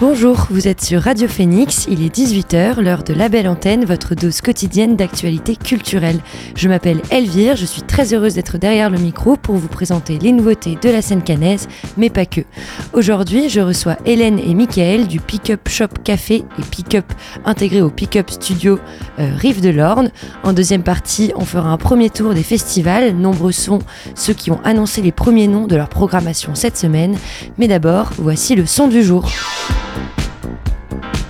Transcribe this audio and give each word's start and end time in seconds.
Bonjour, 0.00 0.48
vous 0.50 0.66
êtes 0.66 0.82
sur 0.82 1.02
Radio 1.02 1.28
Phoenix, 1.28 1.86
il 1.88 2.04
est 2.04 2.12
18h, 2.12 2.80
l'heure 2.80 3.04
de 3.04 3.14
la 3.14 3.28
belle 3.28 3.46
antenne, 3.46 3.84
votre 3.84 4.16
dose 4.16 4.40
quotidienne 4.40 4.96
d'actualité 4.96 5.54
culturelle. 5.54 6.18
Je 6.56 6.68
m'appelle 6.68 7.00
Elvire, 7.12 7.54
je 7.54 7.64
suis 7.64 7.82
très 7.82 8.12
heureuse 8.12 8.34
d'être 8.34 8.58
derrière 8.58 8.90
le 8.90 8.98
micro 8.98 9.36
pour 9.36 9.54
vous 9.54 9.68
présenter 9.68 10.18
les 10.18 10.32
nouveautés 10.32 10.76
de 10.82 10.90
la 10.90 11.00
scène 11.00 11.22
canaise, 11.22 11.68
mais 11.96 12.10
pas 12.10 12.26
que. 12.26 12.40
Aujourd'hui, 12.92 13.48
je 13.48 13.60
reçois 13.60 13.96
Hélène 14.04 14.40
et 14.40 14.52
Michael 14.54 15.06
du 15.06 15.20
Pick-up 15.20 15.68
Shop 15.68 15.86
Café 16.02 16.44
et 16.58 16.62
Pick-up 16.68 17.06
intégré 17.44 17.80
au 17.80 17.88
Pick-up 17.90 18.30
Studio 18.30 18.80
euh, 19.20 19.30
Rive 19.36 19.60
de 19.60 19.70
l'Orne. 19.70 20.10
En 20.42 20.52
deuxième 20.52 20.82
partie, 20.82 21.30
on 21.36 21.44
fera 21.44 21.70
un 21.70 21.78
premier 21.78 22.10
tour 22.10 22.34
des 22.34 22.42
festivals, 22.42 23.14
nombreux 23.14 23.52
sont 23.52 23.78
ceux 24.16 24.34
qui 24.34 24.50
ont 24.50 24.60
annoncé 24.64 25.02
les 25.02 25.12
premiers 25.12 25.46
noms 25.46 25.68
de 25.68 25.76
leur 25.76 25.88
programmation 25.88 26.56
cette 26.56 26.76
semaine, 26.76 27.16
mais 27.58 27.68
d'abord, 27.68 28.10
voici 28.18 28.56
le 28.56 28.66
son 28.66 28.88
du 28.88 29.04
jour. 29.04 29.30
Bye. 29.94 31.23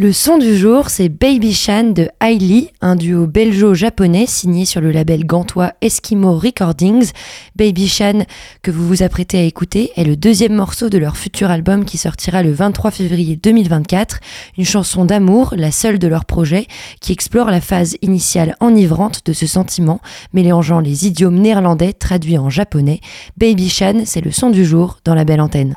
Le 0.00 0.12
son 0.12 0.38
du 0.38 0.56
jour, 0.56 0.90
c'est 0.90 1.08
Baby 1.08 1.52
Shan 1.52 1.90
de 1.90 2.08
Hailey, 2.20 2.70
un 2.80 2.94
duo 2.94 3.26
belgeo-japonais 3.26 4.26
signé 4.28 4.64
sur 4.64 4.80
le 4.80 4.92
label 4.92 5.26
gantois 5.26 5.72
Eskimo 5.80 6.38
Recordings. 6.38 7.10
Baby 7.56 7.88
Shan, 7.88 8.22
que 8.62 8.70
vous 8.70 8.86
vous 8.86 9.02
apprêtez 9.02 9.40
à 9.40 9.42
écouter, 9.42 9.90
est 9.96 10.04
le 10.04 10.14
deuxième 10.14 10.54
morceau 10.54 10.88
de 10.88 10.98
leur 10.98 11.16
futur 11.16 11.50
album 11.50 11.84
qui 11.84 11.98
sortira 11.98 12.44
le 12.44 12.52
23 12.52 12.92
février 12.92 13.34
2024. 13.34 14.20
Une 14.56 14.64
chanson 14.64 15.04
d'amour, 15.04 15.52
la 15.56 15.72
seule 15.72 15.98
de 15.98 16.06
leur 16.06 16.26
projet, 16.26 16.68
qui 17.00 17.10
explore 17.10 17.50
la 17.50 17.60
phase 17.60 17.96
initiale 18.00 18.54
enivrante 18.60 19.26
de 19.26 19.32
ce 19.32 19.48
sentiment, 19.48 20.00
mélangeant 20.32 20.78
les 20.78 21.08
idiomes 21.08 21.40
néerlandais 21.40 21.92
traduits 21.92 22.38
en 22.38 22.50
japonais. 22.50 23.00
Baby 23.36 23.68
Shan, 23.68 24.02
c'est 24.04 24.24
le 24.24 24.30
son 24.30 24.50
du 24.50 24.64
jour 24.64 25.00
dans 25.04 25.16
la 25.16 25.24
belle 25.24 25.40
antenne. 25.40 25.74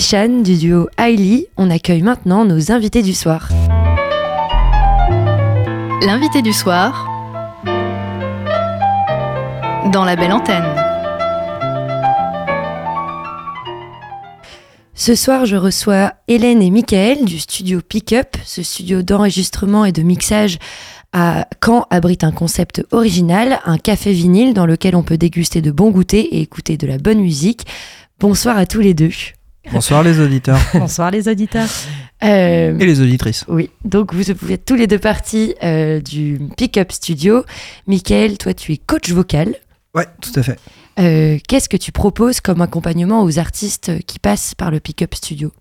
Du 0.00 0.56
duo 0.56 0.88
Hailey, 0.96 1.48
on 1.58 1.68
accueille 1.68 2.00
maintenant 2.00 2.46
nos 2.46 2.72
invités 2.72 3.02
du 3.02 3.12
soir. 3.12 3.50
L'invité 6.00 6.40
du 6.40 6.54
soir 6.54 7.06
dans 9.92 10.06
la 10.06 10.16
belle 10.16 10.32
antenne. 10.32 10.64
Ce 14.94 15.14
soir, 15.14 15.44
je 15.44 15.56
reçois 15.56 16.14
Hélène 16.28 16.62
et 16.62 16.70
Michael 16.70 17.26
du 17.26 17.38
studio 17.38 17.82
Pickup. 17.86 18.38
Ce 18.42 18.62
studio 18.62 19.02
d'enregistrement 19.02 19.84
et 19.84 19.92
de 19.92 20.00
mixage 20.00 20.56
à 21.12 21.46
Caen 21.62 21.86
abrite 21.90 22.24
un 22.24 22.32
concept 22.32 22.82
original, 22.90 23.60
un 23.66 23.76
café 23.76 24.12
vinyle 24.12 24.54
dans 24.54 24.66
lequel 24.66 24.96
on 24.96 25.02
peut 25.02 25.18
déguster 25.18 25.60
de 25.60 25.70
bons 25.70 25.90
goûters 25.90 26.26
et 26.30 26.40
écouter 26.40 26.78
de 26.78 26.86
la 26.86 26.96
bonne 26.96 27.20
musique. 27.20 27.66
Bonsoir 28.18 28.56
à 28.56 28.64
tous 28.64 28.80
les 28.80 28.94
deux. 28.94 29.12
Bonsoir 29.72 30.02
les 30.02 30.18
auditeurs. 30.20 30.58
Bonsoir 30.74 31.10
les 31.10 31.28
auditeurs. 31.28 31.68
Euh, 32.22 32.76
Et 32.78 32.86
les 32.86 33.00
auditrices. 33.00 33.44
oui, 33.48 33.70
donc 33.84 34.12
vous, 34.12 34.22
vous 34.42 34.52
êtes 34.52 34.64
tous 34.64 34.74
les 34.74 34.86
deux 34.86 34.98
partis 34.98 35.54
euh, 35.62 36.00
du 36.00 36.38
Pickup 36.56 36.90
Studio. 36.90 37.44
Michael, 37.86 38.36
toi 38.36 38.52
tu 38.52 38.72
es 38.72 38.76
coach 38.76 39.10
vocal. 39.10 39.54
Ouais, 39.94 40.06
tout 40.20 40.32
à 40.38 40.42
fait. 40.42 40.58
Euh, 40.98 41.38
Qu'est-ce 41.48 41.68
que 41.68 41.76
tu 41.76 41.92
proposes 41.92 42.40
comme 42.40 42.60
accompagnement 42.60 43.22
aux 43.22 43.38
artistes 43.38 44.04
qui 44.06 44.18
passent 44.18 44.54
par 44.54 44.70
le 44.70 44.80
Pickup 44.80 45.14
Studio? 45.14 45.52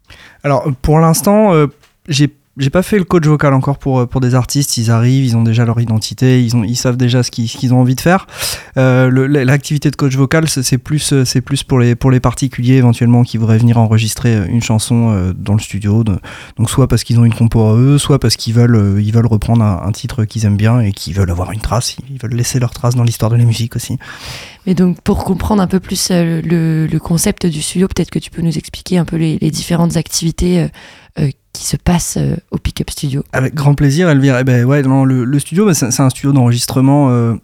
Alors 0.44 0.68
pour 0.82 1.00
l'instant, 1.00 1.54
euh, 1.54 1.68
j'ai 2.08 2.28
j'ai 2.60 2.70
pas 2.70 2.84
fait 2.84 2.98
le 2.98 3.06
coach 3.06 3.26
vocal 3.26 3.54
encore 3.54 3.78
pour, 3.78 4.00
euh, 4.00 4.06
pour 4.06 4.22
des 4.22 4.36
artistes. 4.36 4.78
Ils 4.78 4.92
arrivent, 4.92 5.26
ils 5.26 5.38
ont 5.38 5.44
déjà 5.44 5.66
leur 5.66 5.80
identité, 5.80 6.44
ils, 6.44 6.56
ont, 6.56 6.64
ils 6.64 6.76
savent 6.76 6.98
déjà 6.98 7.24
ce 7.24 7.32
qu'ils 7.32 7.74
ont 7.74 7.80
envie 7.80 7.96
de 7.96 8.02
faire. 8.02 8.28
Euh, 8.78 9.10
L'activité 9.10 9.90
de 9.90 9.96
coach 9.96 10.16
vocal, 10.16 10.50
c'est 10.50 10.78
plus, 10.78 11.14
euh, 11.14 11.26
c'est 11.26 11.42
plus 11.42 11.64
pour, 11.64 11.80
les, 11.80 11.96
pour 11.96 12.12
les 12.12 12.20
particuliers 12.20 12.76
éventuellement 12.76 13.24
qui 13.24 13.38
voudraient 13.38 13.58
venir 13.58 13.78
enregistrer 13.78 14.36
euh, 14.36 14.46
une 14.48 14.62
chanson 14.62 15.34
dans 15.38 15.54
le 15.54 15.60
studio. 15.60 16.04
Donc 16.04 16.70
soit 16.70 16.88
parce 16.88 17.04
qu'ils 17.04 17.20
ont 17.20 17.26
une 17.26 17.34
compo 17.34 17.62
à 17.62 17.76
eux, 17.76 17.98
soit 17.98 18.20
parce 18.20 18.36
qu'ils 18.36 18.54
veulent, 18.54 19.02
ils 19.02 19.14
veulent 19.14 19.26
reprendre 19.26 19.64
un, 19.64 19.92
titre 19.92 20.26
qu'ils 20.26 20.46
aiment 20.46 20.58
bien 20.58 20.82
et 20.82 20.92
qu'ils 20.92 21.14
veulent 21.14 21.32
avoir 21.32 21.52
une 21.52 21.62
trace. 21.62 21.96
Ils 22.10 22.20
veulent 22.22 22.36
laisser 22.36 22.60
leur 22.60 22.72
trace 22.72 22.96
dans 22.96 23.04
l'histoire 23.04 23.32
de 23.32 23.38
la 23.38 23.46
musique 23.46 23.76
aussi. 23.76 23.98
Mais 24.68 24.74
donc 24.76 25.02
pour 25.02 25.24
comprendre 25.24 25.62
un 25.62 25.68
peu 25.68 25.80
plus 25.80 26.12
le, 26.12 26.88
le 26.88 27.00
concept 27.00 27.46
du 27.46 27.62
studio, 27.62 27.88
peut-être 27.88 28.12
que 28.12 28.20
tu 28.20 28.30
peux 28.30 28.42
nous 28.42 28.58
expliquer 28.58 28.98
un 28.98 29.06
peu 29.06 29.16
les, 29.16 29.38
différentes 29.52 29.98
activités 29.98 30.68
qui 31.54 31.66
se 31.66 31.78
passent 31.78 32.18
euh, 32.18 32.36
au 32.52 32.58
Pickup 32.58 32.90
Studio. 32.90 33.24
Avec 33.34 33.54
grand 33.54 33.74
plaisir, 33.76 34.10
Elvire. 34.10 34.38
Eh 34.40 34.44
ben 34.44 34.64
ouais, 34.66 34.82
non, 34.84 35.04
le, 35.04 35.40
studio, 35.40 35.66
bah, 35.66 35.74
c'est 35.74 36.00
un 36.00 36.10
studio 36.10 36.32
d'enregistrement, 36.32 37.10
euh, 37.10 37.36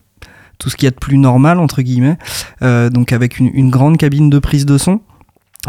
tout 0.58 0.70
ce 0.70 0.76
qu'il 0.76 0.86
y 0.86 0.88
a 0.88 0.92
de 0.92 0.96
plus 0.96 1.18
normal, 1.18 1.60
entre 1.60 1.82
guillemets. 1.82 2.18
Euh, 2.62 2.90
donc 2.90 3.12
avec 3.12 3.40
une, 3.40 3.70
grande 3.70 3.98
cabine 3.98 4.30
de 4.30 4.40
prise 4.40 4.66
de 4.66 4.78
son. 4.78 5.02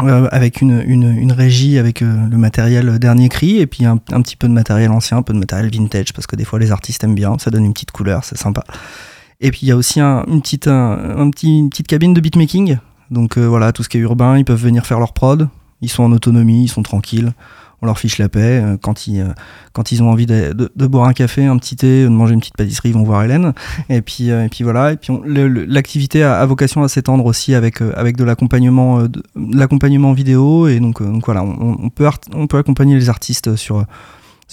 euh, 0.01 0.27
avec 0.31 0.61
une, 0.61 0.83
une, 0.85 1.09
une 1.17 1.31
régie 1.31 1.77
avec 1.79 2.01
euh, 2.01 2.27
le 2.29 2.37
matériel 2.37 2.99
dernier 2.99 3.29
cri 3.29 3.57
et 3.57 3.65
puis 3.67 3.83
un, 3.85 3.99
un 4.11 4.21
petit 4.21 4.35
peu 4.35 4.47
de 4.47 4.53
matériel 4.53 4.91
ancien, 4.91 5.17
un 5.17 5.21
peu 5.23 5.33
de 5.33 5.39
matériel 5.39 5.71
vintage 5.71 6.13
parce 6.13 6.27
que 6.27 6.35
des 6.35 6.45
fois 6.45 6.59
les 6.59 6.71
artistes 6.71 7.03
aiment 7.03 7.15
bien, 7.15 7.35
ça 7.39 7.49
donne 7.49 7.65
une 7.65 7.73
petite 7.73 7.91
couleur, 7.91 8.23
c'est 8.23 8.37
sympa. 8.37 8.63
Et 9.41 9.51
puis 9.51 9.61
il 9.63 9.69
y 9.69 9.71
a 9.71 9.75
aussi 9.75 9.99
un, 9.99 10.23
une, 10.27 10.41
petite, 10.41 10.67
un, 10.67 11.29
petit, 11.31 11.59
une 11.59 11.69
petite 11.69 11.87
cabine 11.87 12.13
de 12.13 12.21
beatmaking. 12.21 12.77
Donc 13.11 13.37
euh, 13.37 13.45
voilà, 13.47 13.71
tout 13.71 13.83
ce 13.83 13.89
qui 13.89 13.97
est 13.97 14.01
urbain, 14.01 14.37
ils 14.37 14.45
peuvent 14.45 14.61
venir 14.61 14.85
faire 14.85 14.99
leur 14.99 15.13
prod. 15.13 15.49
Ils 15.81 15.89
sont 15.89 16.03
en 16.03 16.11
autonomie, 16.11 16.63
ils 16.63 16.69
sont 16.69 16.83
tranquilles. 16.83 17.33
On 17.81 17.85
leur 17.85 17.99
fiche 17.99 18.17
la 18.17 18.27
paix. 18.27 18.61
Euh, 18.63 18.77
Quand 18.81 19.07
ils, 19.07 19.21
euh, 19.21 19.33
quand 19.73 19.91
ils 19.91 20.01
ont 20.01 20.09
envie 20.09 20.25
de, 20.25 20.69
boire 20.87 21.07
un 21.07 21.13
café, 21.13 21.45
un 21.45 21.57
petit 21.57 21.75
thé, 21.75 22.03
de 22.03 22.09
manger 22.09 22.33
une 22.33 22.39
petite 22.39 22.57
pâtisserie, 22.57 22.89
ils 22.89 22.95
vont 22.95 23.03
voir 23.03 23.23
Hélène. 23.23 23.53
Et 23.89 24.01
puis, 24.01 24.31
euh, 24.31 24.47
voilà. 24.61 24.93
Et 24.93 24.97
puis 24.97 25.13
l'activité 25.25 26.23
a, 26.23 26.45
vocation 26.45 26.83
à 26.83 26.87
s'étendre 26.87 27.25
aussi 27.25 27.53
avec, 27.53 27.81
de 27.81 28.23
l'accompagnement, 28.23 30.13
vidéo. 30.13 30.67
Et 30.67 30.79
donc, 30.79 31.01
voilà, 31.01 31.43
on, 31.43 31.89
peut 31.89 32.57
accompagner 32.57 32.95
les 32.95 33.09
artistes 33.09 33.55
sur, 33.55 33.85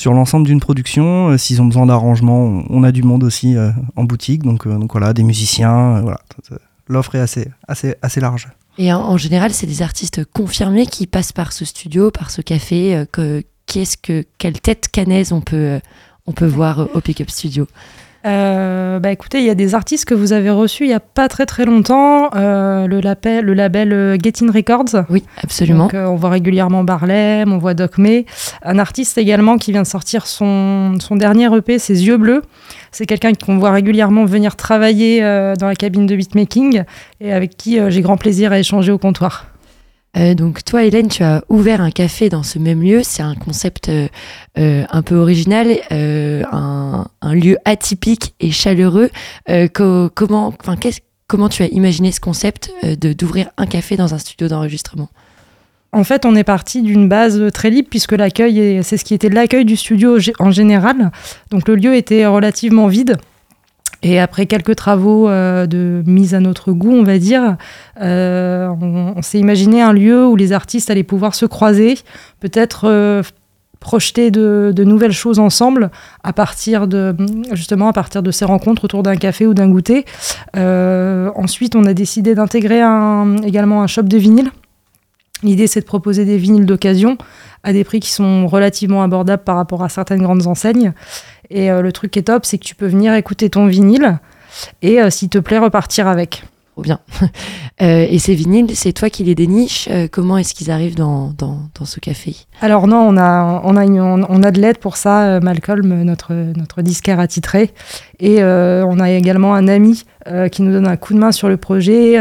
l'ensemble 0.05 0.47
d'une 0.47 0.61
production. 0.61 1.37
S'ils 1.39 1.63
ont 1.63 1.67
besoin 1.67 1.87
d'arrangement, 1.87 2.65
on, 2.69 2.83
a 2.83 2.93
du 2.93 3.03
monde 3.03 3.25
aussi 3.25 3.57
en 3.97 4.05
boutique. 4.05 4.43
Donc, 4.43 4.67
voilà, 4.67 5.15
des 5.15 5.23
musiciens. 5.23 6.05
L'offre 6.89 7.15
est 7.15 7.21
assez, 7.21 7.95
assez 8.03 8.21
large. 8.21 8.49
Et 8.79 8.93
en, 8.93 9.01
en 9.01 9.17
général, 9.17 9.53
c'est 9.53 9.67
des 9.67 9.83
artistes 9.83 10.25
confirmés 10.25 10.87
qui 10.87 11.07
passent 11.07 11.33
par 11.33 11.53
ce 11.53 11.65
studio, 11.65 12.11
par 12.11 12.31
ce 12.31 12.43
café. 12.43 12.97
euh, 12.97 13.05
que, 13.11 13.43
qu'est-ce 13.67 13.97
que, 13.97 14.25
quelle 14.39 14.61
tête 14.61 14.89
canaise 14.89 15.33
on 15.33 15.41
peut, 15.41 15.57
euh, 15.57 15.81
on 16.27 16.33
peut 16.33 16.47
voir 16.47 16.89
au 16.95 17.01
Pickup 17.01 17.29
Studio 17.29 17.67
Euh, 18.27 18.99
bah 19.01 19.11
écoutez, 19.13 19.39
il 19.41 19.45
y 19.45 19.51
a 19.51 19.55
des 19.55 19.75
artistes 19.75 20.07
que 20.07 20.15
vous 20.15 20.33
avez 20.33 20.49
reçus 20.49 20.85
il 20.85 20.89
n'y 20.89 20.95
a 20.95 21.01
pas 21.01 21.29
très 21.29 21.45
très 21.47 21.65
longtemps. 21.65 22.31
euh, 22.35 22.87
le, 22.87 23.01
label, 23.01 23.45
le 23.45 23.53
label 23.55 23.93
euh, 23.93 24.17
Get 24.23 24.43
In 24.43 24.51
Records. 24.51 25.05
Oui, 25.11 25.25
absolument. 25.43 25.85
Donc, 25.85 25.95
euh, 25.95 26.07
on 26.07 26.17
voit 26.17 26.31
régulièrement 26.31 26.85
Barlem, 26.85 27.53
on 27.53 27.59
voit 27.59 27.75
Doc 27.75 27.99
May. 27.99 28.25
Un 28.63 28.79
artiste 28.79 29.19
également 29.19 29.59
qui 29.59 29.73
vient 29.73 29.83
de 29.83 29.87
sortir 29.87 30.27
son, 30.27 30.99
son 31.01 31.17
dernier 31.17 31.55
EP, 31.55 31.79
Ses 31.79 32.07
Yeux 32.07 32.17
Bleus. 32.17 32.43
C'est 32.93 33.07
quelqu'un 33.07 33.33
qu'on 33.35 33.59
voit 33.59 33.73
régulièrement 33.73 34.25
venir 34.25 34.57
travailler 34.57 35.23
euh, 35.23 35.55
dans 35.57 35.67
la 35.67 35.75
cabine 35.75 36.07
de 36.07 36.17
beatmaking 36.17 36.85
et 37.21 37.33
avec 37.33 37.57
qui 37.57 37.79
j'ai 37.89 38.01
grand 38.01 38.17
plaisir 38.17 38.53
à 38.53 38.59
échanger 38.59 38.93
au 38.93 38.99
comptoir. 38.99 39.47
Euh, 40.17 40.35
donc 40.35 40.65
toi, 40.65 40.85
Hélène, 40.85 41.09
tu 41.09 41.23
as 41.23 41.43
ouvert 41.49 41.81
un 41.81 41.91
café 41.91 42.29
dans 42.29 42.43
ce 42.43 42.59
même 42.59 42.83
lieu. 42.83 43.01
C'est 43.03 43.23
un 43.23 43.35
concept 43.35 43.89
euh, 43.89 44.07
euh, 44.59 44.85
un 44.91 45.03
peu 45.03 45.17
original, 45.17 45.69
un, 45.91 47.05
lieu 47.35 47.57
atypique 47.65 48.35
et 48.41 48.51
chaleureux. 48.51 49.11
Co- 49.73 50.11
comment, 50.15 50.55
enfin, 50.61 50.77
comment 51.27 51.49
tu 51.49 51.63
as 51.63 51.67
imaginé 51.67 52.13
ce 52.13 52.21
concept 52.21 52.71
de 52.85 53.13
d'ouvrir 53.13 53.49
un 53.57 53.67
café 53.67 53.97
dans 53.97 54.15
un 54.15 54.19
studio 54.19 54.47
d'enregistrement? 54.49 55.09
En 55.93 56.05
fait, 56.05 56.27
on 56.27 56.35
est 56.35 56.45
parti 56.45 56.83
d'une 56.83 57.09
base 57.09 57.41
très 57.53 57.71
libre 57.71 57.89
puisque 57.89 58.13
l'accueil, 58.13 58.59
est- 58.61 58.83
c'est 58.83 58.97
ce 58.97 59.05
qui 59.05 59.15
était 59.15 59.29
l'accueil 59.29 59.65
du 59.65 59.77
studio 59.77 60.19
en 60.39 60.51
général. 60.51 61.11
Donc 61.51 61.69
le 61.69 61.77
lieu 61.77 61.95
était 61.95 62.27
relativement 62.27 62.87
vide. 62.89 63.17
Et 64.05 64.21
après 64.21 64.45
quelques 64.45 64.77
travaux 64.77 65.29
euh, 65.29 65.67
de 65.67 66.03
mise 66.07 66.35
à 66.35 66.41
notre 66.41 66.73
goût, 66.73 66.93
on 66.93 67.03
va 67.05 67.19
dire, 67.19 67.57
euh, 68.03 68.69
on, 68.69 69.23
s'est 69.23 69.39
imaginé 69.39 69.81
un 69.81 69.95
lieu 69.95 70.27
où 70.27 70.37
les 70.37 70.53
artistes 70.53 70.91
allaient 70.91 71.03
pouvoir 71.03 71.35
se 71.35 71.47
croiser, 71.47 71.97
peut-être 72.39 72.85
euh, 72.85 73.23
projeter 73.81 74.31
de, 74.31 74.75
nouvelles 74.85 75.13
choses 75.13 75.39
ensemble 75.39 75.91
à 76.23 76.35
partir 76.35 76.87
de 76.87 77.17
justement 77.53 77.89
à 77.89 77.95
partir 77.95 78.23
de 78.23 78.31
ces 78.31 78.45
rencontres 78.45 78.85
autour 78.85 79.03
d'un 79.03 79.17
café 79.17 79.47
ou 79.47 79.55
d'un 79.55 79.69
goûter. 79.69 80.05
Ensuite, 80.55 81.75
on 81.75 81.85
a 81.87 81.95
décidé 81.95 82.35
d'intégrer 82.35 82.83
également 83.43 83.83
un 83.83 83.87
shop 83.87 84.03
de 84.03 84.19
vinyle. 84.19 84.51
L'idée, 85.45 85.67
c'est 85.67 85.81
de 85.81 85.85
proposer 85.85 86.25
des 86.25 86.39
vinyles 86.39 86.65
d'occasion 86.65 87.19
à 87.63 87.73
des 87.75 87.85
prix 87.85 88.01
qui 88.01 88.11
sont 88.11 88.47
relativement 88.47 89.03
abordables 89.03 89.45
par 89.45 89.57
rapport 89.57 89.85
à 89.85 89.91
certaines 89.91 90.23
grandes 90.23 90.47
enseignes. 90.47 90.95
Et 91.51 91.71
euh, 91.71 91.83
le 91.83 91.93
truc 91.93 92.13
qui 92.13 92.19
est 92.19 92.23
top, 92.23 92.47
c'est 92.47 92.57
que 92.59 92.65
tu 92.65 92.75
peux 92.75 92.87
venir 92.87 93.15
écouter 93.15 93.51
ton 93.51 93.67
vinyle 93.67 94.19
et, 94.81 95.01
euh, 95.01 95.11
s'il 95.11 95.29
te 95.29 95.39
plaît, 95.39 95.59
repartir 95.59 96.09
avec. 96.09 96.45
Trop 96.75 96.83
bien. 96.83 96.99
Euh, 97.83 98.07
et 98.09 98.21
ces 98.21 98.37
vinyles, 98.37 98.71
c'est 98.77 98.93
toi 98.93 99.11
qui 99.11 99.25
les 99.25 99.35
déniches. 99.35 99.89
Euh, 99.91 100.07
comment 100.09 100.39
est-ce 100.39 100.55
qu'ils 100.55 100.71
arrivent 100.71 100.95
dans, 100.95 101.33
dans, 101.37 101.85
ce 101.85 101.99
café? 101.99 102.37
Alors 102.61 102.87
non, 102.87 102.99
on 102.99 103.17
a, 103.17 103.61
on 103.65 103.77
a, 103.77 103.85
on 103.85 104.43
a 104.45 104.51
de 104.53 104.61
l'aide 104.61 104.79
pour 104.79 104.97
ça, 104.97 105.25
euh, 105.25 105.41
Malcolm, 105.41 106.05
notre, 106.05 106.33
notre 106.57 106.83
disquaire 106.83 107.19
attitré. 107.19 107.73
Et 108.21 108.45
on 108.45 109.01
a 109.01 109.11
également 109.11 109.57
un 109.57 109.67
ami 109.67 110.05
qui 110.53 110.63
nous 110.63 110.71
donne 110.71 110.87
un 110.87 110.97
coup 110.97 111.15
de 111.15 111.19
main 111.19 111.33
sur 111.33 111.49
le 111.49 111.57
projet. 111.57 112.13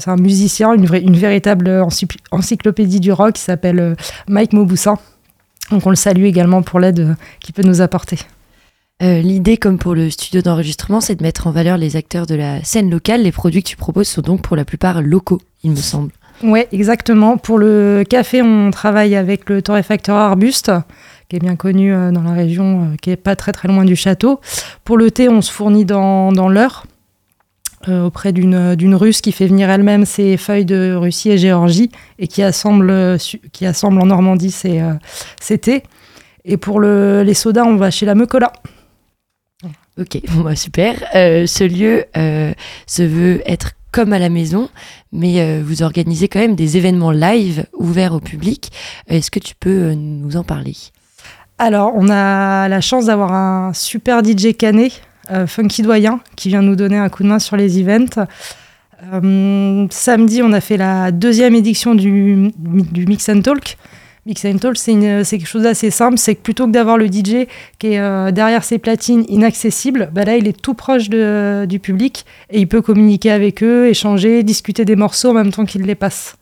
C'est 0.00 0.10
un 0.10 0.16
musicien, 0.16 0.74
une, 0.74 0.86
vraie- 0.86 1.02
une 1.02 1.16
véritable 1.16 1.68
encycl- 1.68 2.18
encyclopédie 2.32 2.98
du 2.98 3.12
rock 3.12 3.34
qui 3.34 3.42
s'appelle 3.42 3.94
Mike 4.28 4.54
Mauboussin. 4.54 4.98
Donc 5.70 5.86
on 5.86 5.90
le 5.90 5.96
salue 5.96 6.24
également 6.24 6.62
pour 6.62 6.80
l'aide 6.80 7.14
qu'il 7.40 7.54
peut 7.54 7.62
nous 7.62 7.80
apporter. 7.80 8.18
Euh, 9.02 9.20
L'idée, 9.20 9.58
comme 9.58 9.76
pour 9.78 9.94
le 9.94 10.08
studio 10.08 10.40
d'enregistrement, 10.40 11.02
c'est 11.02 11.16
de 11.16 11.22
mettre 11.22 11.46
en 11.46 11.50
valeur 11.50 11.76
les 11.76 11.96
acteurs 11.96 12.26
de 12.26 12.34
la 12.34 12.64
scène 12.64 12.90
locale. 12.90 13.22
Les 13.22 13.32
produits 13.32 13.62
que 13.62 13.68
tu 13.68 13.76
proposes 13.76 14.08
sont 14.08 14.22
donc 14.22 14.40
pour 14.40 14.56
la 14.56 14.64
plupart 14.64 15.02
locaux, 15.02 15.40
il 15.62 15.72
me 15.72 15.76
semble. 15.76 16.12
Oui, 16.42 16.60
exactement. 16.72 17.36
Pour 17.36 17.58
le 17.58 18.04
café, 18.08 18.40
on 18.40 18.70
travaille 18.70 19.14
avec 19.14 19.50
le 19.50 19.60
torréfacteur 19.60 20.16
Arbuste, 20.16 20.72
qui 21.28 21.36
est 21.36 21.40
bien 21.40 21.56
connu 21.56 21.92
euh, 21.92 22.10
dans 22.10 22.22
la 22.22 22.32
région, 22.32 22.84
euh, 22.84 22.96
qui 23.02 23.10
est 23.10 23.16
pas 23.16 23.36
très 23.36 23.52
très 23.52 23.68
loin 23.68 23.84
du 23.84 23.96
château. 23.96 24.40
Pour 24.84 24.96
le 24.96 25.10
thé, 25.10 25.28
on 25.28 25.42
se 25.42 25.52
fournit 25.52 25.84
dans, 25.84 26.32
dans 26.32 26.48
l'heure, 26.48 26.86
auprès 27.88 28.32
d'une 28.32 28.94
russe 28.96 29.20
qui 29.20 29.30
fait 29.30 29.46
venir 29.46 29.70
elle-même 29.70 30.06
ses 30.06 30.36
feuilles 30.38 30.64
de 30.64 30.94
Russie 30.96 31.30
et 31.30 31.38
Géorgie 31.38 31.92
et 32.18 32.26
qui 32.26 32.42
assemble, 32.42 33.16
qui 33.52 33.64
assemble 33.64 34.00
en 34.00 34.06
Normandie 34.06 34.50
ses, 34.50 34.82
ses 35.40 35.58
thés. 35.58 35.84
Et 36.44 36.56
pour 36.56 36.80
le- 36.80 37.22
les 37.22 37.34
sodas, 37.34 37.62
on 37.64 37.76
va 37.76 37.92
chez 37.92 38.04
la 38.04 38.16
Mecola. 38.16 38.50
Ok, 39.98 40.20
bon 40.34 40.42
bah 40.42 40.56
super. 40.56 41.02
Euh, 41.14 41.46
ce 41.46 41.64
lieu 41.64 42.04
euh, 42.16 42.52
se 42.86 43.02
veut 43.02 43.42
être 43.46 43.72
comme 43.92 44.12
à 44.12 44.18
la 44.18 44.28
maison, 44.28 44.68
mais 45.12 45.40
euh, 45.40 45.62
vous 45.64 45.82
organisez 45.82 46.28
quand 46.28 46.38
même 46.38 46.54
des 46.54 46.76
événements 46.76 47.12
live 47.12 47.64
ouverts 47.72 48.12
au 48.12 48.20
public. 48.20 48.70
Est-ce 49.08 49.30
que 49.30 49.38
tu 49.38 49.54
peux 49.58 49.92
nous 49.94 50.36
en 50.36 50.44
parler? 50.44 50.74
Alors, 51.58 51.92
on 51.94 52.10
a 52.10 52.68
la 52.68 52.80
chance 52.82 53.06
d'avoir 53.06 53.32
un 53.32 53.72
super 53.72 54.22
DJ 54.22 54.54
canet, 54.58 54.92
Funky 55.46 55.80
Doyen, 55.80 56.20
qui 56.36 56.48
vient 56.48 56.60
nous 56.60 56.76
donner 56.76 56.98
un 56.98 57.08
coup 57.08 57.22
de 57.22 57.28
main 57.28 57.38
sur 57.38 57.56
les 57.56 57.80
events. 57.80 58.26
Samedi, 59.90 60.42
on 60.42 60.52
a 60.52 60.60
fait 60.60 60.76
la 60.76 61.12
deuxième 61.12 61.54
édition 61.54 61.94
du, 61.94 62.52
du 62.58 63.06
Mix 63.06 63.30
and 63.30 63.40
Talk. 63.40 63.78
Mix 64.26 64.44
and 64.44 64.58
Talk, 64.58 64.76
c'est 64.76 65.24
quelque 65.24 65.46
chose 65.46 65.62
d'assez 65.62 65.92
simple. 65.92 66.18
C'est 66.18 66.34
que 66.34 66.40
plutôt 66.40 66.66
que 66.66 66.72
d'avoir 66.72 66.98
le 66.98 67.06
DJ 67.06 67.46
qui 67.78 67.92
est 67.92 68.00
euh, 68.00 68.32
derrière 68.32 68.64
ses 68.64 68.78
platines 68.78 69.24
inaccessible, 69.28 70.10
bah 70.12 70.24
là, 70.24 70.36
il 70.36 70.48
est 70.48 70.60
tout 70.60 70.74
proche 70.74 71.08
du 71.08 71.78
public 71.78 72.26
et 72.50 72.58
il 72.58 72.66
peut 72.66 72.82
communiquer 72.82 73.30
avec 73.30 73.62
eux, 73.62 73.86
échanger, 73.86 74.42
discuter 74.42 74.84
des 74.84 74.96
morceaux 74.96 75.30
en 75.30 75.34
même 75.34 75.52
temps 75.52 75.64
qu'il 75.64 75.82
les 75.82 75.94
passe. 75.94 76.36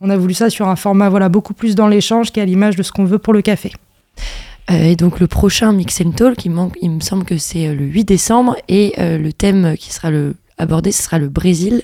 on 0.00 0.08
a 0.08 0.16
voulu 0.16 0.32
ça 0.32 0.48
sur 0.48 0.66
un 0.66 0.76
format 0.76 1.10
voilà, 1.10 1.28
beaucoup 1.28 1.52
plus 1.52 1.74
dans 1.74 1.88
l'échange 1.88 2.32
qui 2.32 2.40
est 2.40 2.42
à 2.42 2.46
l'image 2.46 2.74
de 2.74 2.82
ce 2.82 2.90
qu'on 2.90 3.04
veut 3.04 3.18
pour 3.18 3.34
le 3.34 3.42
café. 3.42 3.70
Euh, 4.70 4.84
et 4.84 4.96
donc 4.96 5.20
le 5.20 5.26
prochain 5.26 5.72
Mix 5.74 6.00
and 6.00 6.12
Talk, 6.12 6.42
il, 6.46 6.50
me 6.52 7.00
semble 7.00 7.24
que 7.24 7.36
c'est 7.36 7.74
le 7.74 7.84
8 7.84 8.04
décembre 8.04 8.56
et 8.68 8.94
le 8.96 9.30
thème 9.30 9.76
qui 9.78 9.92
sera 9.92 10.08
abordé, 10.56 10.90
ce 10.90 11.02
sera 11.02 11.18
le 11.18 11.28
Brésil. 11.28 11.82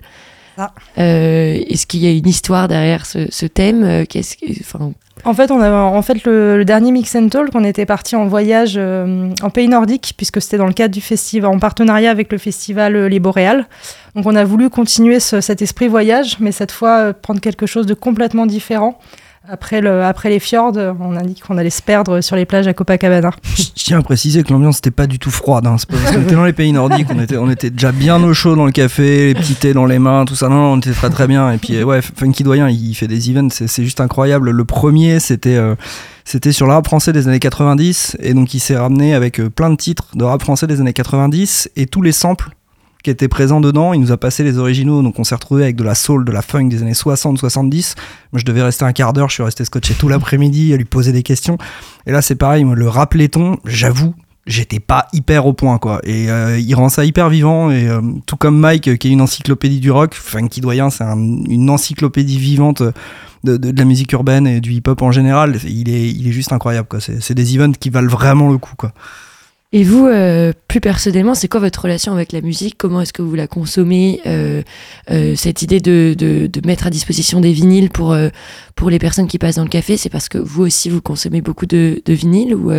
Ah. 0.59 0.73
Est-ce 0.97 1.87
qu'il 1.87 2.01
y 2.01 2.07
a 2.07 2.11
une 2.11 2.29
histoire 2.29 2.69
derrière 2.69 3.07
ce, 3.07 3.27
ce 3.31 3.47
thème 3.47 4.07
Qu'est-ce 4.07 4.37
que, 4.37 4.47
en 5.25 5.35
fait, 5.35 5.53
on 5.53 5.61
a, 5.61 5.71
en 5.71 6.03
fait 6.03 6.25
le, 6.25 6.65
dernier 6.65 6.91
Mix 6.91 7.15
and 7.15 7.29
Talk, 7.29 7.51
on 7.55 7.63
était 7.63 7.87
parti 7.87 8.17
en 8.17 8.27
voyage 8.27 8.75
euh, 8.77 9.31
en 9.43 9.51
pays 9.51 9.69
nordique, 9.69 10.15
puisque 10.17 10.43
c'était 10.43 10.57
dans 10.57 10.67
le 10.67 10.73
cadre 10.73 10.93
du 10.93 11.01
festival, 11.01 11.51
en 11.51 11.59
partenariat 11.61 12.11
avec 12.11 12.33
le 12.33 12.39
festival 12.39 12.97
euh, 12.97 13.09
Les 13.09 13.21
Boréales. 13.21 13.67
Donc 14.17 14.27
on 14.27 14.35
a 14.35 14.45
voulu 14.45 14.69
continuer 14.69 15.21
cet 15.21 15.63
esprit 15.63 15.87
voyage, 15.87 16.39
mais 16.41 16.51
cette 16.51 16.73
fois 16.73 16.99
euh, 16.99 17.13
prendre 17.13 17.41
quelque 17.41 17.67
chose 17.67 17.87
de 17.87 17.95
complètement 17.95 18.47
différent. 18.47 18.99
Après, 19.49 19.81
le, 19.81 20.05
après 20.05 20.31
les 20.31 20.39
fjords, 20.39 20.77
on 21.01 21.17
a 21.17 21.23
dit 21.23 21.35
qu'on 21.41 21.59
allait 21.59 21.69
se 21.69 21.83
perdre 21.83 22.21
sur 22.21 22.37
les 22.37 22.45
plages 22.45 22.69
à 22.69 22.75
Copacabana. 22.75 23.31
Je 23.57 23.85
tiens 23.85 23.99
à 23.99 24.03
préciser 24.03 24.45
que 24.45 24.53
l'ambiance 24.53 24.77
n'était 24.77 24.93
pas 24.93 25.09
du 25.09 25.19
tout 25.19 25.33
froide. 25.33 25.67
Hein. 25.67 25.77
Pas 25.89 25.97
parce 25.97 26.15
qu'on 26.15 26.23
était 26.23 26.35
dans 26.35 26.45
les 26.45 26.53
pays 26.53 26.73
nordiques, 26.73 27.09
on 27.13 27.21
était, 27.21 27.37
on 27.37 27.51
était 27.51 27.71
déjà 27.71 27.91
bien 27.91 28.23
au 28.23 28.33
chaud 28.35 28.55
dans 28.55 28.67
le 28.67 28.73
café, 28.73 29.27
les 29.27 29.35
petits 29.35 29.57
thés 29.57 29.75
dans 29.75 29.87
les 29.87 29.99
mains, 29.99 30.25
tout 30.25 30.37
ça. 30.37 30.49
Non, 30.49 30.75
on 30.75 30.79
était 30.79 30.93
très 30.93 31.11
très 31.11 31.27
bien. 31.27 31.51
Et 31.51 31.59
puis, 31.59 31.83
ouais, 31.83 32.01
Funky 32.03 32.45
Doyen, 32.45 32.69
il 32.69 32.95
fait 32.95 33.09
des 33.09 33.31
events, 33.31 33.49
c'est 33.51 33.83
juste 33.83 34.01
incroyable. 34.01 34.51
Le 34.51 34.65
premier, 34.65 35.19
c'était. 35.19 35.57
Euh, 35.57 35.75
c'était 36.25 36.53
sur 36.53 36.67
le 36.67 36.73
rap 36.73 36.87
français 36.87 37.13
des 37.13 37.27
années 37.27 37.41
90 37.41 38.17
et 38.21 38.33
donc 38.33 38.55
il 38.55 38.61
s'est 38.61 38.77
ramené 38.77 39.13
avec 39.13 39.41
euh, 39.41 39.51
plein 39.51 39.71
de 39.71 39.75
titres 39.75 40.07
de 40.15 40.23
rap 40.23 40.41
français 40.41 40.69
des 40.69 40.81
années 40.81 40.93
90 40.93 41.71
et 41.75 41.87
tous 41.87 42.01
les 42.01 42.13
samples 42.13 42.51
qui 43.03 43.11
était 43.11 43.29
présent 43.29 43.61
dedans. 43.61 43.93
Il 43.93 44.01
nous 44.01 44.13
a 44.13 44.17
passé 44.17 44.45
les 44.45 44.59
originaux, 44.59 45.03
donc 45.03 45.19
on 45.19 45.25
s'est 45.25 45.35
retrouvé 45.35 45.65
avec 45.65 45.77
de 45.77 45.85
la 45.85 45.95
soul, 45.95 46.25
de 46.25 46.33
la 46.33 46.43
funk 46.43 46.69
des 46.69 46.83
années 46.83 46.93
60-70. 46.93 47.95
Moi, 48.33 48.41
je 48.41 48.45
devais 48.45 48.63
rester 48.63 48.85
un 48.85 48.93
quart 48.93 49.13
d'heure, 49.13 49.29
je 49.29 49.35
suis 49.35 49.43
resté 49.43 49.65
scotché 49.65 49.95
tout 49.95 50.09
l'après-midi 50.09 50.73
à 50.73 50.77
lui 50.77 50.85
poser 50.85 51.13
des 51.13 51.23
questions. 51.23 51.59
Et 52.07 52.13
là, 52.13 52.23
c'est 52.23 52.37
pareil, 52.37 52.65
le 52.65 52.89
rap 52.89 53.15
laiton, 53.15 53.59
j'avoue, 53.65 54.15
j'étais 54.47 54.81
pas 54.81 55.07
hyper 55.13 55.47
au 55.47 55.53
point 55.53 55.79
quoi 55.79 56.01
et 56.03 56.29
euh, 56.29 56.59
il 56.59 56.75
rend 56.75 56.89
ça 56.89 57.05
hyper 57.05 57.29
vivant 57.29 57.71
et 57.71 57.89
euh, 57.89 58.01
tout 58.27 58.37
comme 58.37 58.59
Mike 58.59 58.89
euh, 58.89 58.97
qui 58.97 59.09
est 59.09 59.11
une 59.13 59.21
encyclopédie 59.21 59.79
du 59.79 59.91
rock 59.91 60.15
Funky 60.15 60.61
Doyen 60.61 60.91
c'est 60.91 61.05
une 61.05 61.71
encyclopédie 61.71 62.39
vivante 62.39 62.83
de, 63.45 63.57
de, 63.57 63.73
la 63.77 63.85
musique 63.85 64.11
urbaine 64.13 64.49
et 64.49 64.61
du 64.61 64.73
hip 64.73 64.83
hop 64.89 65.03
en 65.03 65.13
général 65.13 65.59
il 65.65 65.89
est 65.89 66.09
il 66.11 66.27
est 66.27 66.33
juste 66.33 66.53
incroyable 66.53 66.89
quoi 66.89 66.99
c'est 67.01 67.35
des 67.35 67.57
events 67.57 67.75
qui 67.79 67.91
valent 67.91 68.11
vraiment 68.11 68.51
le 68.51 68.59
coup 68.59 68.75
quoi 68.77 68.93
et 69.75 69.85
vous, 69.85 70.07
euh, 70.07 70.53
plus 70.69 70.81
personnellement, 70.81 71.35
c'est 71.35 71.49
quoi 71.49 71.61
votre 71.61 71.81
relation 71.81 72.13
avec 72.13 72.33
la 72.33 72.43
musique? 72.43 72.77
Comment 72.77 73.01
est-ce 73.01 73.15
que 73.15 73.23
vous 73.23 73.35
la 73.35 73.47
consommez? 73.47 74.21
Euh, 74.27 74.63
euh, 75.11 75.35
Cette 75.35 75.63
idée 75.63 75.81
de, 75.81 76.15
de, 76.15 76.67
mettre 76.67 76.87
à 76.87 76.91
disposition 76.91 77.41
des 77.41 77.53
vinyles 77.53 77.89
pour, 77.89 78.15
pour 78.77 78.91
les 78.91 78.99
personnes 78.99 79.27
qui 79.27 79.39
passent 79.39 79.57
dans 79.57 79.63
le 79.65 79.71
café, 79.71 79.97
c'est 79.97 80.11
parce 80.11 80.29
que 80.29 80.37
vous 80.37 80.63
aussi, 80.63 80.91
vous 80.91 81.01
consommez 81.01 81.41
beaucoup 81.41 81.65
de, 81.65 82.03
de 82.05 82.13
vinyles 82.13 82.55
ou 82.55 82.71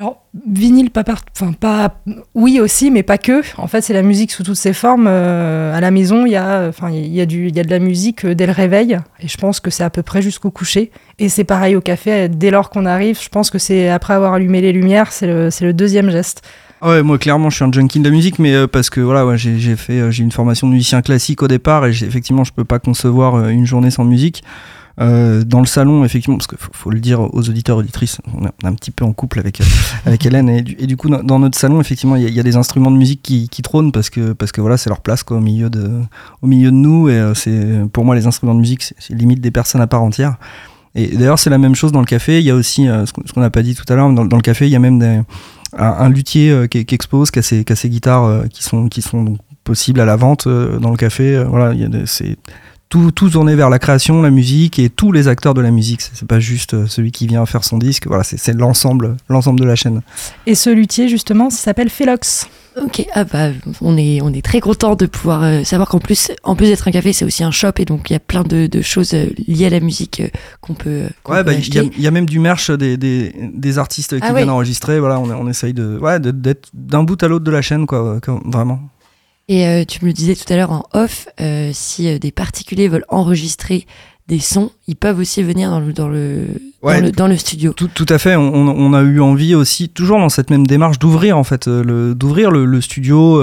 alors, 0.00 0.24
vinyle, 0.46 0.90
pas, 0.90 1.04
enfin, 1.36 1.52
pas, 1.52 2.00
oui 2.34 2.58
aussi, 2.58 2.90
mais 2.90 3.02
pas 3.02 3.18
que. 3.18 3.42
En 3.58 3.66
fait, 3.66 3.82
c'est 3.82 3.92
la 3.92 4.00
musique 4.00 4.32
sous 4.32 4.42
toutes 4.42 4.56
ses 4.56 4.72
formes. 4.72 5.06
Euh, 5.06 5.76
à 5.76 5.80
la 5.82 5.90
maison, 5.90 6.24
il 6.24 6.32
y 6.32 6.36
a, 6.36 6.68
enfin, 6.68 6.88
il 6.90 7.08
y 7.08 7.20
a 7.20 7.26
du, 7.26 7.48
il 7.48 7.54
y 7.54 7.60
a 7.60 7.64
de 7.64 7.68
la 7.68 7.80
musique 7.80 8.24
euh, 8.24 8.34
dès 8.34 8.46
le 8.46 8.52
réveil, 8.52 8.98
et 9.20 9.28
je 9.28 9.36
pense 9.36 9.60
que 9.60 9.68
c'est 9.68 9.84
à 9.84 9.90
peu 9.90 10.02
près 10.02 10.22
jusqu'au 10.22 10.50
coucher. 10.50 10.90
Et 11.18 11.28
c'est 11.28 11.44
pareil 11.44 11.76
au 11.76 11.82
café. 11.82 12.30
Dès 12.30 12.50
lors 12.50 12.70
qu'on 12.70 12.86
arrive, 12.86 13.20
je 13.22 13.28
pense 13.28 13.50
que 13.50 13.58
c'est 13.58 13.90
après 13.90 14.14
avoir 14.14 14.32
allumé 14.32 14.62
les 14.62 14.72
lumières, 14.72 15.12
c'est 15.12 15.26
le, 15.26 15.50
le, 15.60 15.72
deuxième 15.74 16.10
geste. 16.10 16.48
Ah 16.80 16.88
ouais, 16.88 17.02
moi 17.02 17.18
clairement, 17.18 17.50
je 17.50 17.56
suis 17.56 17.64
un 17.66 17.70
junkie 17.70 17.98
de 17.98 18.04
la 18.04 18.10
musique, 18.10 18.38
mais 18.38 18.54
euh, 18.54 18.66
parce 18.66 18.88
que 18.88 19.02
voilà, 19.02 19.36
j'ai 19.36 19.76
fait, 19.76 20.10
j'ai 20.10 20.22
une 20.22 20.32
formation 20.32 20.66
de 20.66 20.72
musicien 20.72 21.02
classique 21.02 21.42
au 21.42 21.48
départ, 21.48 21.84
et 21.84 21.90
effectivement, 21.90 22.44
je 22.44 22.54
peux 22.54 22.64
pas 22.64 22.78
concevoir 22.78 23.50
une 23.50 23.66
journée 23.66 23.90
sans 23.90 24.04
musique. 24.04 24.44
Euh, 25.00 25.44
dans 25.44 25.60
le 25.60 25.66
salon, 25.66 26.04
effectivement, 26.04 26.36
parce 26.36 26.46
qu'il 26.46 26.58
faut, 26.58 26.90
le 26.90 27.00
dire 27.00 27.20
aux 27.20 27.48
auditeurs 27.48 27.78
auditrices, 27.78 28.18
on 28.34 28.44
est 28.44 28.66
un 28.66 28.74
petit 28.74 28.90
peu 28.90 29.04
en 29.04 29.14
couple 29.14 29.38
avec, 29.38 29.60
euh, 29.60 29.64
avec 30.04 30.26
Hélène, 30.26 30.50
et 30.50 30.62
du, 30.62 30.96
coup, 30.98 31.08
dans, 31.08 31.38
notre 31.38 31.58
salon, 31.58 31.80
effectivement, 31.80 32.16
il 32.16 32.28
y, 32.28 32.40
a 32.40 32.42
des 32.42 32.56
instruments 32.56 32.90
de 32.90 32.98
musique 32.98 33.22
qui, 33.22 33.62
trônent 33.62 33.92
parce 33.92 34.10
que, 34.10 34.32
parce 34.32 34.52
que 34.52 34.60
voilà, 34.60 34.76
c'est 34.76 34.90
leur 34.90 35.00
place 35.00 35.22
quoi, 35.22 35.38
au, 35.38 35.40
milieu 35.40 35.70
de, 35.70 35.90
au 36.42 36.46
milieu 36.46 36.70
de 36.70 36.76
nous, 36.76 37.08
et 37.08 37.14
euh, 37.14 37.34
c'est 37.34 37.88
pour 37.92 38.04
moi, 38.04 38.14
les 38.14 38.26
instruments 38.26 38.54
de 38.54 38.60
musique, 38.60 38.82
c'est 38.82 39.14
limite 39.14 39.40
des 39.40 39.50
personnes 39.50 39.80
à 39.80 39.86
part 39.86 40.02
entière. 40.02 40.36
Et 40.94 41.16
d'ailleurs, 41.16 41.38
c'est 41.38 41.50
la 41.50 41.58
même 41.58 41.74
chose 41.74 41.92
dans 41.92 42.00
le 42.00 42.06
café. 42.06 42.40
Il 42.40 42.44
y 42.44 42.50
a 42.50 42.54
aussi, 42.54 42.86
ce 42.86 43.32
qu'on 43.32 43.40
n'a 43.40 43.50
pas 43.50 43.62
dit 43.62 43.76
tout 43.76 43.84
à 43.88 43.94
l'heure, 43.94 44.12
dans, 44.12 44.24
le 44.24 44.42
café, 44.42 44.66
il 44.66 44.70
y 44.72 44.76
a 44.76 44.80
même 44.80 45.24
un, 45.78 46.08
luthier 46.08 46.66
qui, 46.68 46.78
expose, 46.78 47.30
qui 47.30 47.38
a 47.38 47.42
ses, 47.42 47.64
qui 47.64 47.72
a 47.72 47.76
ses 47.76 47.88
guitares 47.88 48.48
qui 48.50 48.64
sont, 48.64 48.88
qui 48.88 49.00
sont 49.00 49.38
possibles 49.62 50.00
à 50.00 50.04
la 50.04 50.16
vente 50.16 50.48
dans 50.48 50.90
le 50.90 50.96
café. 50.96 51.44
voilà, 51.44 51.72
c'est 52.06 52.36
tout, 52.90 53.12
tout 53.12 53.30
tourné 53.30 53.54
vers 53.54 53.70
la 53.70 53.78
création, 53.78 54.20
la 54.20 54.30
musique 54.30 54.80
et 54.80 54.90
tous 54.90 55.12
les 55.12 55.28
acteurs 55.28 55.54
de 55.54 55.60
la 55.60 55.70
musique. 55.70 56.02
C'est 56.02 56.26
pas 56.26 56.40
juste 56.40 56.74
euh, 56.74 56.86
celui 56.88 57.12
qui 57.12 57.28
vient 57.28 57.46
faire 57.46 57.62
son 57.62 57.78
disque. 57.78 58.08
Voilà, 58.08 58.24
c'est 58.24 58.52
l'ensemble, 58.52 59.16
l'ensemble 59.28 59.60
de 59.60 59.64
la 59.64 59.76
chaîne. 59.76 60.02
Et 60.46 60.56
ce 60.56 60.70
luthier 60.70 61.08
justement, 61.08 61.50
s'appelle 61.50 61.88
Felox. 61.88 62.48
Ok, 62.82 63.06
ah 63.14 63.24
bah, 63.24 63.50
on 63.80 63.96
est, 63.96 64.20
on 64.22 64.32
est 64.32 64.44
très 64.44 64.60
content 64.60 64.96
de 64.96 65.06
pouvoir 65.06 65.44
euh, 65.44 65.62
savoir 65.62 65.88
qu'en 65.88 66.00
plus, 66.00 66.32
en 66.42 66.56
plus 66.56 66.66
d'être 66.66 66.86
un 66.88 66.90
café, 66.90 67.12
c'est 67.12 67.24
aussi 67.24 67.44
un 67.44 67.50
shop 67.52 67.72
et 67.78 67.84
donc 67.84 68.10
il 68.10 68.14
y 68.14 68.16
a 68.16 68.20
plein 68.20 68.42
de, 68.42 68.66
de 68.66 68.82
choses 68.82 69.14
euh, 69.14 69.26
liées 69.46 69.66
à 69.66 69.70
la 69.70 69.80
musique 69.80 70.22
qu'on 70.60 70.74
peut, 70.74 71.04
ouais, 71.28 71.44
bah, 71.44 71.52
Il 71.52 72.00
y, 72.00 72.06
a 72.06 72.10
même 72.10 72.26
du 72.26 72.40
merch 72.40 72.70
des, 72.70 72.96
des, 72.96 73.32
des 73.54 73.78
artistes 73.78 74.18
qui 74.18 74.26
ah 74.26 74.32
viennent 74.32 74.50
enregistrer. 74.50 74.98
Voilà, 74.98 75.20
on, 75.20 75.30
on 75.30 75.48
essaye 75.48 75.74
de, 75.74 75.96
ouais, 75.98 76.18
d'être 76.18 76.68
d'un 76.74 77.04
bout 77.04 77.22
à 77.22 77.28
l'autre 77.28 77.44
de 77.44 77.50
la 77.52 77.62
chaîne, 77.62 77.86
quoi, 77.86 78.18
vraiment. 78.46 78.80
Et 79.50 79.66
euh, 79.66 79.84
tu 79.84 80.04
me 80.04 80.06
le 80.06 80.12
disais 80.12 80.36
tout 80.36 80.50
à 80.52 80.54
l'heure 80.54 80.70
en 80.70 80.84
off, 80.92 81.26
euh, 81.40 81.72
si 81.74 82.08
euh, 82.08 82.20
des 82.20 82.30
particuliers 82.30 82.86
veulent 82.86 83.04
enregistrer 83.08 83.84
des 84.28 84.38
sons, 84.38 84.70
ils 84.90 84.96
peuvent 84.96 85.18
aussi 85.18 85.42
venir 85.42 85.70
dans 85.70 85.80
le, 85.80 85.92
dans 85.92 86.08
le, 86.08 87.12
dans, 87.12 87.28
le 87.28 87.36
studio. 87.36 87.72
Tout, 87.72 87.88
tout 87.88 88.06
à 88.08 88.18
fait. 88.18 88.36
On, 88.36 88.52
on, 88.52 88.92
a 88.92 89.02
eu 89.02 89.20
envie 89.20 89.54
aussi, 89.54 89.88
toujours 89.88 90.18
dans 90.18 90.28
cette 90.28 90.50
même 90.50 90.66
démarche, 90.66 90.98
d'ouvrir 90.98 91.38
en 91.38 91.44
fait, 91.44 91.66
le, 91.66 92.14
d'ouvrir 92.14 92.50
le, 92.50 92.64
le, 92.64 92.80
studio, 92.80 93.40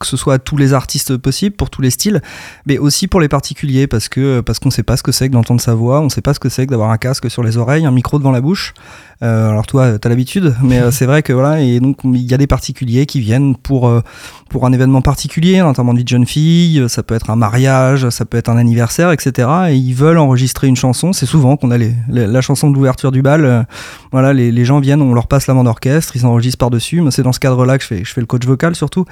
que 0.00 0.06
ce 0.06 0.16
soit 0.16 0.34
à 0.34 0.38
tous 0.38 0.56
les 0.56 0.72
artistes 0.72 1.16
possibles, 1.16 1.54
pour 1.54 1.70
tous 1.70 1.82
les 1.82 1.90
styles, 1.90 2.22
mais 2.66 2.78
aussi 2.78 3.06
pour 3.06 3.20
les 3.20 3.28
particuliers, 3.28 3.86
parce 3.86 4.08
que 4.08 4.40
parce 4.40 4.58
qu'on 4.58 4.70
sait 4.70 4.82
pas 4.82 4.96
ce 4.96 5.02
que 5.02 5.12
c'est 5.12 5.28
que 5.28 5.32
d'entendre 5.32 5.60
sa 5.60 5.74
voix, 5.74 6.00
on 6.00 6.08
sait 6.08 6.22
pas 6.22 6.34
ce 6.34 6.40
que 6.40 6.48
c'est 6.48 6.66
que 6.66 6.70
d'avoir 6.70 6.90
un 6.90 6.98
casque 6.98 7.30
sur 7.30 7.42
les 7.42 7.56
oreilles, 7.56 7.86
un 7.86 7.92
micro 7.92 8.18
devant 8.18 8.32
la 8.32 8.40
bouche. 8.40 8.74
Euh, 9.22 9.50
alors 9.50 9.66
toi, 9.66 9.98
t'as 9.98 10.08
l'habitude, 10.08 10.54
mais 10.62 10.80
euh, 10.80 10.90
c'est 10.90 11.06
vrai 11.06 11.22
que 11.22 11.32
voilà, 11.32 11.60
et 11.60 11.80
donc 11.80 11.98
il 12.04 12.22
y 12.22 12.34
a 12.34 12.36
des 12.36 12.46
particuliers 12.46 13.06
qui 13.06 13.20
viennent 13.20 13.56
pour 13.56 13.88
euh, 13.88 14.00
pour 14.48 14.64
un 14.64 14.72
événement 14.72 15.02
particulier, 15.02 15.58
notamment 15.58 15.92
de 15.92 16.06
jeune 16.06 16.26
fille, 16.26 16.84
ça 16.88 17.02
peut 17.02 17.14
être 17.14 17.30
un 17.30 17.36
mariage, 17.36 18.08
ça 18.10 18.24
peut 18.24 18.38
être 18.38 18.48
un 18.48 18.56
anniversaire, 18.56 19.10
etc. 19.10 19.48
Et 19.70 19.74
ils 19.74 19.94
veulent 19.94 20.18
enregistrer 20.18 20.68
une 20.68 20.76
chanson. 20.76 20.87
C'est 21.12 21.26
souvent 21.26 21.56
qu'on 21.56 21.70
a 21.70 21.78
les, 21.78 21.94
la 22.08 22.40
chanson 22.40 22.70
de 22.70 22.76
l'ouverture 22.76 23.12
du 23.12 23.22
bal. 23.22 23.66
voilà, 24.12 24.32
les, 24.32 24.64
gens 24.64 24.80
viennent, 24.80 25.02
on 25.02 25.14
leur 25.14 25.26
passe 25.26 25.46
la 25.46 25.54
bande 25.54 25.66
d'orchestre, 25.66 26.16
ils 26.16 26.26
enregistrent 26.26 26.58
par 26.58 26.70
dessus. 26.70 27.02
C'est 27.10 27.22
dans 27.22 27.32
ce 27.32 27.40
cadre-là 27.40 27.78
que 27.78 27.84
je 27.84 27.88
fais, 27.88 28.20
le 28.20 28.26
coach 28.26 28.44
vocal 28.46 28.74
surtout. 28.74 29.04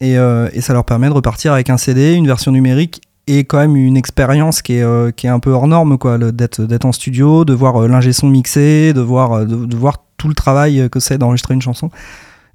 Et, 0.00 0.14
et, 0.14 0.60
ça 0.60 0.72
leur 0.72 0.84
permet 0.84 1.08
de 1.08 1.12
repartir 1.12 1.52
avec 1.52 1.70
un 1.70 1.76
CD, 1.76 2.14
une 2.14 2.26
version 2.26 2.52
numérique 2.52 3.02
et 3.30 3.44
quand 3.44 3.58
même 3.58 3.76
une 3.76 3.96
expérience 3.96 4.60
qui 4.60 4.74
est, 4.74 4.82
euh, 4.82 5.12
un 5.24 5.38
peu 5.38 5.50
hors 5.50 5.68
norme, 5.68 5.96
d'être, 6.32 6.84
en 6.84 6.92
studio, 6.92 7.44
de 7.44 7.54
voir 7.54 7.76
euh, 7.76 7.88
l'ingé 7.88 8.12
son 8.12 8.28
mixé, 8.28 8.92
de 8.92 9.00
voir, 9.00 9.32
euh, 9.32 9.44
de, 9.44 9.76
voir 9.76 10.04
tout 10.16 10.26
le 10.26 10.34
travail 10.34 10.88
que 10.90 10.98
c'est 10.98 11.16
d'enregistrer 11.16 11.54
une 11.54 11.62
chanson. 11.62 11.90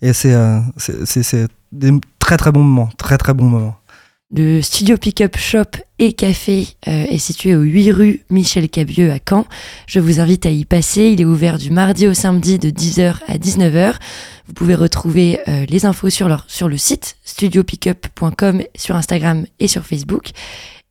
Et 0.01 0.11
c'est, 0.11 0.35
des 1.71 1.91
très 2.19 2.37
très 2.37 2.51
bons 2.51 2.63
moments, 2.63 2.89
très 2.97 3.17
très 3.17 3.33
bons 3.33 3.45
moments. 3.45 3.75
Le 4.33 4.61
studio 4.61 4.97
Pickup 4.97 5.37
Shop 5.37 5.77
et 5.99 6.13
Café 6.13 6.67
est 6.87 7.19
situé 7.19 7.55
au 7.55 7.61
8 7.61 7.91
rue 7.91 8.21
Michel 8.31 8.69
Cabieux 8.69 9.11
à 9.11 9.19
Caen. 9.19 9.45
Je 9.87 9.99
vous 9.99 10.19
invite 10.19 10.47
à 10.47 10.49
y 10.49 10.65
passer. 10.65 11.11
Il 11.11 11.21
est 11.21 11.25
ouvert 11.25 11.59
du 11.59 11.69
mardi 11.69 12.07
au 12.07 12.13
samedi 12.15 12.57
de 12.57 12.69
10h 12.69 13.17
à 13.27 13.37
19h. 13.37 13.93
Vous 14.47 14.53
pouvez 14.53 14.73
retrouver 14.73 15.39
les 15.69 15.85
infos 15.85 16.09
sur, 16.09 16.27
leur, 16.27 16.45
sur 16.47 16.67
le 16.67 16.77
site 16.77 17.17
studiopickup.com 17.23 18.63
sur 18.75 18.95
Instagram 18.95 19.45
et 19.59 19.67
sur 19.67 19.85
Facebook. 19.85 20.31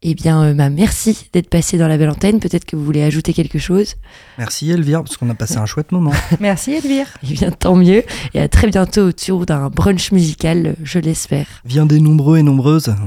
Eh 0.07 0.15
bien, 0.15 0.43
euh, 0.45 0.53
bah, 0.53 0.69
merci 0.69 1.29
d'être 1.33 1.49
passé 1.49 1.79
dans 1.79 1.89
la 1.89 1.97
belle 1.97 2.11
antenne. 2.11 2.39
Peut-être 2.39 2.67
que 2.67 2.77
vous 2.77 2.85
voulez 2.85 3.03
ajouter 3.03 3.33
quelque 3.33 3.59
chose. 3.59 3.95
Merci 4.37 4.71
Elvire, 4.71 5.03
parce 5.03 5.17
qu'on 5.17 5.31
a 5.31 5.35
passé 5.35 5.57
un 5.57 5.65
chouette 5.65 5.93
moment. 5.93 6.13
merci 6.41 6.73
Elvire. 6.75 7.07
Eh 7.23 7.33
bien, 7.33 7.51
tant 7.51 7.75
mieux. 7.75 8.03
Et 8.35 8.41
à 8.41 8.49
très 8.49 8.69
bientôt 8.69 9.01
autour 9.01 9.47
d'un 9.47 9.71
brunch 9.71 10.13
musical, 10.13 10.77
je 10.85 10.99
l'espère. 10.99 11.47
Viens 11.65 11.87
des 11.87 12.01
nombreux 12.01 12.39
et 12.39 12.43
nombreuses. 12.43 12.95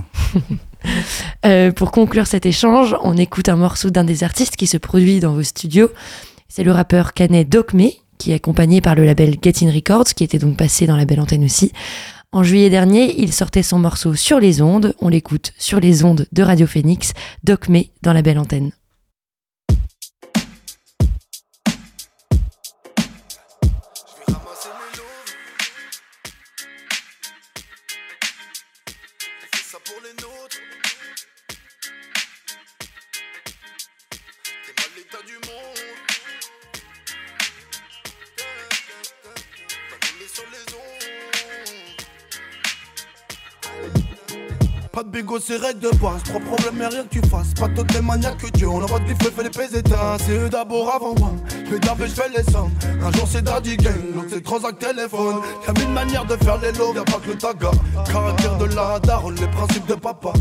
Euh, 1.44 1.72
pour 1.72 1.92
conclure 1.92 2.28
cet 2.28 2.46
échange, 2.46 2.96
on 3.04 3.18
écoute 3.18 3.50
un 3.50 3.58
morceau 3.58 3.90
d'un 3.90 4.06
des 4.06 4.24
artistes 4.24 4.56
qui 4.56 4.68
se 4.68 4.78
produit 4.78 5.20
dans 5.20 5.34
vos 5.34 5.44
studios. 5.44 5.90
C'est 6.48 6.64
le 6.64 6.72
rappeur 6.72 7.14
canet 7.14 7.50
Docme, 7.50 7.88
qui 8.18 8.32
est 8.32 8.36
accompagné 8.36 8.80
par 8.80 8.96
le 8.96 9.04
label 9.04 9.36
Get 9.42 9.66
In 9.66 9.72
Records, 9.72 10.14
qui 10.16 10.24
était 10.24 10.38
donc 10.38 10.56
passé 10.56 10.86
dans 10.86 10.96
la 10.96 11.04
belle 11.04 11.20
antenne 11.20 11.44
aussi. 11.44 11.74
En 12.34 12.44
juillet 12.44 12.70
dernier, 12.70 13.22
il 13.22 13.32
sortait 13.32 13.64
son 13.64 13.80
morceau 13.80 14.14
Sur 14.14 14.40
les 14.40 14.62
ondes. 14.62 14.94
On 15.00 15.08
l'écoute 15.08 15.54
sur 15.58 15.80
les 15.80 16.04
ondes 16.04 16.28
de 16.34 16.44
Radio 16.44 16.68
Phoenix, 16.68 17.14
Doc 17.44 17.70
dans 18.02 18.14
la 18.14 18.22
belle 18.22 18.38
antenne. 18.38 18.72
Pas 45.48 45.54
de 45.54 45.58
bigot, 45.58 45.58
c'est 45.58 45.58
règle 45.58 45.80
de 45.80 45.90
base. 45.98 46.24
Trois 46.24 46.42
problèmes, 46.42 46.82
et 46.82 46.88
rien 46.88 47.04
que 47.04 47.10
tu 47.10 47.22
fasses. 47.30 47.54
Pas 47.60 47.68
de 47.68 47.94
les 47.94 48.02
maniaques 48.02 48.38
que 48.38 48.50
Dieu. 48.52 48.68
On 48.68 48.80
pas 48.80 49.00
de 49.00 49.24
feu, 49.24 49.32
fait 49.36 49.44
les 49.44 49.50
pèses 49.50 49.76
éteints. 49.76 50.18
C'est 50.26 50.38
eux 50.38 50.50
d'abord 50.50 50.94
avant 50.94 51.16
moi. 51.18 51.32
Fais 51.70 51.80
d'abord, 51.80 52.08
je 52.08 52.14
fais 52.14 52.30
les 52.36 52.44
sommes. 52.52 52.72
Un 53.02 53.12
jour 53.12 53.28
c'est 53.30 53.42
Daddy 53.42 53.78
Gang, 53.78 53.94
l'autre 54.16 54.28
c'est 54.30 54.44
Transact 54.44 54.80
téléphone. 54.80 55.42
Y'a 55.68 55.74
mille 55.74 55.90
manières 55.90 56.26
de 56.26 56.36
faire 56.38 56.58
les 56.62 56.72
lots, 56.74 56.94
y'a 56.94 57.04
pas 57.04 57.20
que 57.24 57.30
le 57.30 57.38
taga. 57.38 57.72
Caractère 58.12 58.58
de 58.58 58.66
la 58.76 59.00
daronne, 59.00 59.36
les 59.36 59.48
principes 59.48 59.86
de 59.88 59.96
papa. 59.96 60.34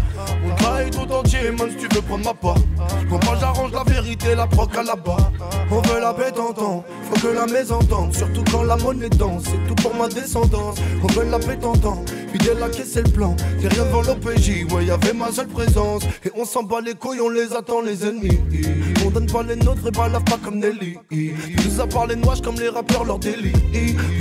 On 0.44 0.54
travaille 0.56 0.90
tout 0.90 1.12
entier, 1.12 1.50
même 1.50 1.70
si 1.70 1.76
tu 1.76 1.94
veux 1.94 2.02
prendre 2.02 2.24
ma 2.24 2.34
part. 2.34 2.56
Pour 3.08 3.22
moi, 3.24 3.36
j'arrange 3.40 3.72
la 3.72 3.84
vérité, 3.84 4.34
la 4.34 4.46
proc 4.46 4.76
à 4.76 4.82
la 4.82 4.96
bas. 4.96 5.16
On 5.70 5.80
veut 5.80 6.00
la 6.00 6.14
paix, 6.14 6.32
t'entends. 6.32 6.84
Faut 7.10 7.26
que 7.26 7.32
la 7.32 7.46
maison 7.46 7.76
entende, 7.76 8.14
surtout 8.14 8.44
quand 8.50 8.62
la 8.62 8.76
monnaie 8.76 9.08
danse. 9.08 9.44
C'est 9.44 9.68
tout 9.68 9.74
pour 9.82 9.94
ma 9.94 10.08
descendance. 10.08 10.76
On 11.02 11.06
veut 11.08 11.28
la 11.30 11.38
paix, 11.38 11.56
t'entends. 11.56 12.04
Fidèle 12.32 12.58
caisse, 12.70 12.90
c'est 12.92 13.06
le 13.06 13.12
plan. 13.12 13.36
Rien 13.60 13.84
devant 13.84 14.02
l'OPJ, 14.02 14.72
ouais, 14.72 14.84
y'avait 14.86 15.12
ma 15.12 15.30
seule 15.32 15.48
présence. 15.48 16.04
Et 16.24 16.30
on 16.34 16.44
s'en 16.44 16.62
bat 16.62 16.80
les 16.80 16.94
couilles, 16.94 17.20
on 17.20 17.28
les 17.28 17.52
attend, 17.52 17.80
les 17.80 18.06
ennemis. 18.06 18.38
On 19.04 19.10
donne 19.10 19.26
pas 19.26 19.42
les 19.42 19.56
nôtres 19.56 19.86
et 19.86 19.90
balave 19.90 20.24
pas 20.24 20.38
comme 20.42 20.58
Nelly. 20.58 20.96
Nous 21.10 21.80
a 21.80 21.86
parlé 21.86 22.16
noix 22.16 22.34
comme 22.42 22.56
les 22.56 22.68
rappeurs, 22.68 23.04
leur 23.04 23.18
délit. 23.18 23.52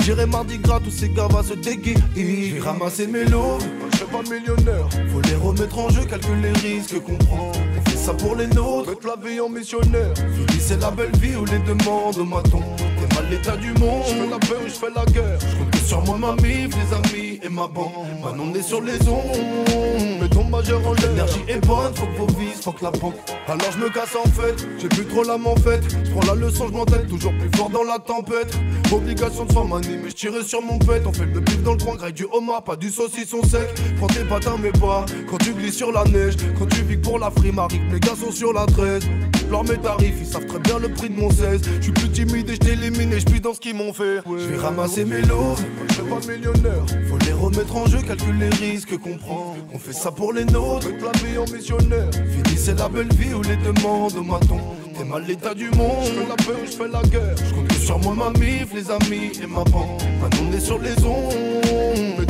J'irai 0.04 0.26
mardi 0.26 0.58
gras, 0.58 0.80
tous 0.80 0.92
ces 0.92 1.10
gars 1.10 1.28
va 1.28 1.44
se 1.44 1.54
déguer. 1.54 1.96
J'ai 2.16 2.60
ramassé 2.60 3.08
mes 3.08 3.26
lots, 3.26 3.58
je 3.92 3.98
suis 3.98 4.06
pas 4.06 4.22
millionnaire. 4.22 4.88
Faut 5.12 5.22
les 5.22 5.36
remettre 5.36 5.78
en 5.80 5.90
jeu, 5.90 6.06
calculer 6.06 6.52
les 6.64 6.76
risques 6.76 7.00
qu'on 7.02 7.18
prend. 7.18 7.52
Ça 7.96 8.14
pour 8.14 8.36
les 8.36 8.48
nôtres, 8.48 8.90
mettre 8.90 9.08
la 9.08 9.16
vie 9.16 9.40
en 9.40 9.50
missionnaire. 9.50 10.14
C'est 10.60 10.80
la 10.80 10.92
belle 10.92 11.16
vie 11.20 11.36
où 11.36 11.46
les 11.46 11.60
demandes 11.60 12.18
m'attendent. 12.28 12.64
T'es 12.78 12.95
l'état 13.30 13.58
du 13.58 13.74
monde, 13.74 14.04
je 14.08 14.14
fais 14.14 14.30
la 14.30 14.40
paix 14.40 14.56
ou 14.64 14.68
je 14.68 14.74
fais 14.74 14.94
la 14.96 15.06
guerre. 15.06 15.40
Je 15.40 15.58
compte 15.58 15.76
sur 15.86 16.02
moi, 16.04 16.18
ma 16.18 16.42
mif, 16.42 16.70
les 16.76 16.96
amis 16.96 17.40
et 17.44 17.50
ma 17.50 17.68
bande. 17.68 17.92
Maintenant 18.24 18.46
on 18.52 18.56
est 18.56 18.64
sur 18.64 18.82
les 18.82 19.08
ondes, 19.08 20.20
mais 20.22 20.28
ton 20.30 20.44
majeur 20.46 20.86
en. 20.86 20.94
L'énergie 20.94 21.42
est 21.48 21.66
bonne, 21.66 21.94
faut 21.94 22.06
que 22.06 22.18
vos 22.18 22.40
vis, 22.40 22.62
faut 22.62 22.72
que 22.72 22.84
la 22.84 22.92
banque. 22.92 23.16
Alors 23.48 23.72
je 23.72 23.78
me 23.78 23.90
casse 23.90 24.16
en 24.16 24.28
fait, 24.30 24.56
j'ai 24.80 24.88
plus 24.88 25.06
trop 25.06 25.24
l'âme 25.24 25.46
en 25.46 25.56
fait. 25.56 25.82
Je 26.06 26.12
prends 26.12 26.34
la 26.34 26.36
leçon, 26.36 26.68
je 26.68 26.74
m'entête, 26.74 27.08
toujours 27.08 27.34
plus 27.34 27.50
fort 27.56 27.70
dans 27.70 27.84
la 27.84 28.00
tempête. 28.00 28.58
Obligation 28.92 29.46
de 29.46 29.52
s'en 29.52 29.66
manier, 29.66 29.98
mais 30.02 30.10
je 30.10 30.16
tirais 30.16 30.44
sur 30.44 30.62
mon 30.62 30.80
pet. 30.80 31.04
On 31.06 31.14
fait 31.14 31.26
le 31.26 31.40
bif 31.40 31.62
dans 31.64 31.74
le 31.74 31.84
coin, 31.84 31.96
grec 31.96 32.16
du 32.16 32.26
homard, 32.32 32.64
pas 32.64 32.76
du 32.76 32.90
saucisson 32.90 33.44
sec. 33.44 33.68
Prends 33.98 34.08
tes 34.08 34.24
patins, 34.24 34.58
mais 34.62 34.72
pas 34.72 35.06
quand 35.30 35.38
tu 35.38 35.54
glisses 35.54 35.78
sur 35.78 35.92
la 35.92 36.04
neige. 36.06 36.36
Quand 36.58 36.68
tu 36.68 36.82
vis 36.84 36.98
pour 36.98 37.20
la 37.20 37.30
frime, 37.32 37.60
arrive, 37.60 37.82
les 37.92 38.00
gars 38.00 38.16
sont 38.16 38.32
sur 38.32 38.54
la 38.54 38.66
13. 38.66 39.04
Leurs 39.50 39.64
mes 39.64 39.78
tarifs, 39.78 40.16
ils 40.20 40.26
savent 40.26 40.46
très 40.46 40.60
bien 40.60 40.80
le 40.80 40.90
prix 40.90 41.10
de 41.10 41.20
mon 41.20 41.30
16. 41.30 41.62
Je 41.78 41.82
suis 41.84 41.92
plus 41.92 42.10
timide 42.10 42.50
et 42.50 42.54
je 42.56 42.60
t'élimine 42.60 43.14
et 43.14 43.20
je 43.20 43.26
puis 43.26 43.40
dans 43.40 43.54
ce 43.54 43.60
qu'ils 43.60 43.76
m'ont 43.76 43.94
fait. 43.94 44.22
Je 44.26 44.48
vais 44.48 44.58
ramasser 44.58 45.06
mes 45.06 45.22
lots, 45.22 45.56
je 45.88 45.94
suis 45.94 46.04
pas 46.04 46.20
millionnaire. 46.32 46.86
Faut 47.10 47.18
les 47.26 47.34
remettre 47.34 47.76
en 47.76 47.86
jeu, 47.86 48.02
calcule 48.02 48.38
les 48.40 48.50
risques 48.50 48.98
qu'on 48.98 49.18
prend. 49.18 49.56
On 49.74 49.80
fait 49.80 49.94
ça 49.94 50.12
pour 50.12 50.34
les 50.34 50.46
nôtres, 50.46 50.88
vie 50.88 51.38
en 51.38 51.46
missionnaire. 51.52 52.10
Fini, 52.14 52.58
c'est 52.58 52.78
la 52.78 52.90
belle 52.90 53.14
vie 53.14 53.34
où 53.34 53.42
les 53.42 53.58
demandes 53.58 54.16
m'attendent. 54.26 54.76
T'es 54.98 55.04
mal 55.04 55.26
l'état 55.28 55.54
du 55.54 55.70
monde, 55.72 56.06
je 56.06 56.12
fais 56.12 56.28
la 56.28 56.36
paix 56.36 56.62
ou 56.62 56.66
je 56.66 56.72
fais 56.72 56.88
la 56.88 57.02
guerre. 57.04 57.36
Je 57.38 57.54
compte 57.54 57.72
sur 57.74 58.00
moi, 58.00 58.16
ma 58.16 58.40
mif, 58.40 58.74
les 58.74 58.90
amis 58.90 59.32
et 59.44 59.48
ma 59.48 59.64
bande. 59.66 60.02
Maintenant 60.22 60.50
on 60.50 60.56
est 60.56 60.60
sur 60.60 60.80
les 60.80 60.96
ondes, 61.04 62.25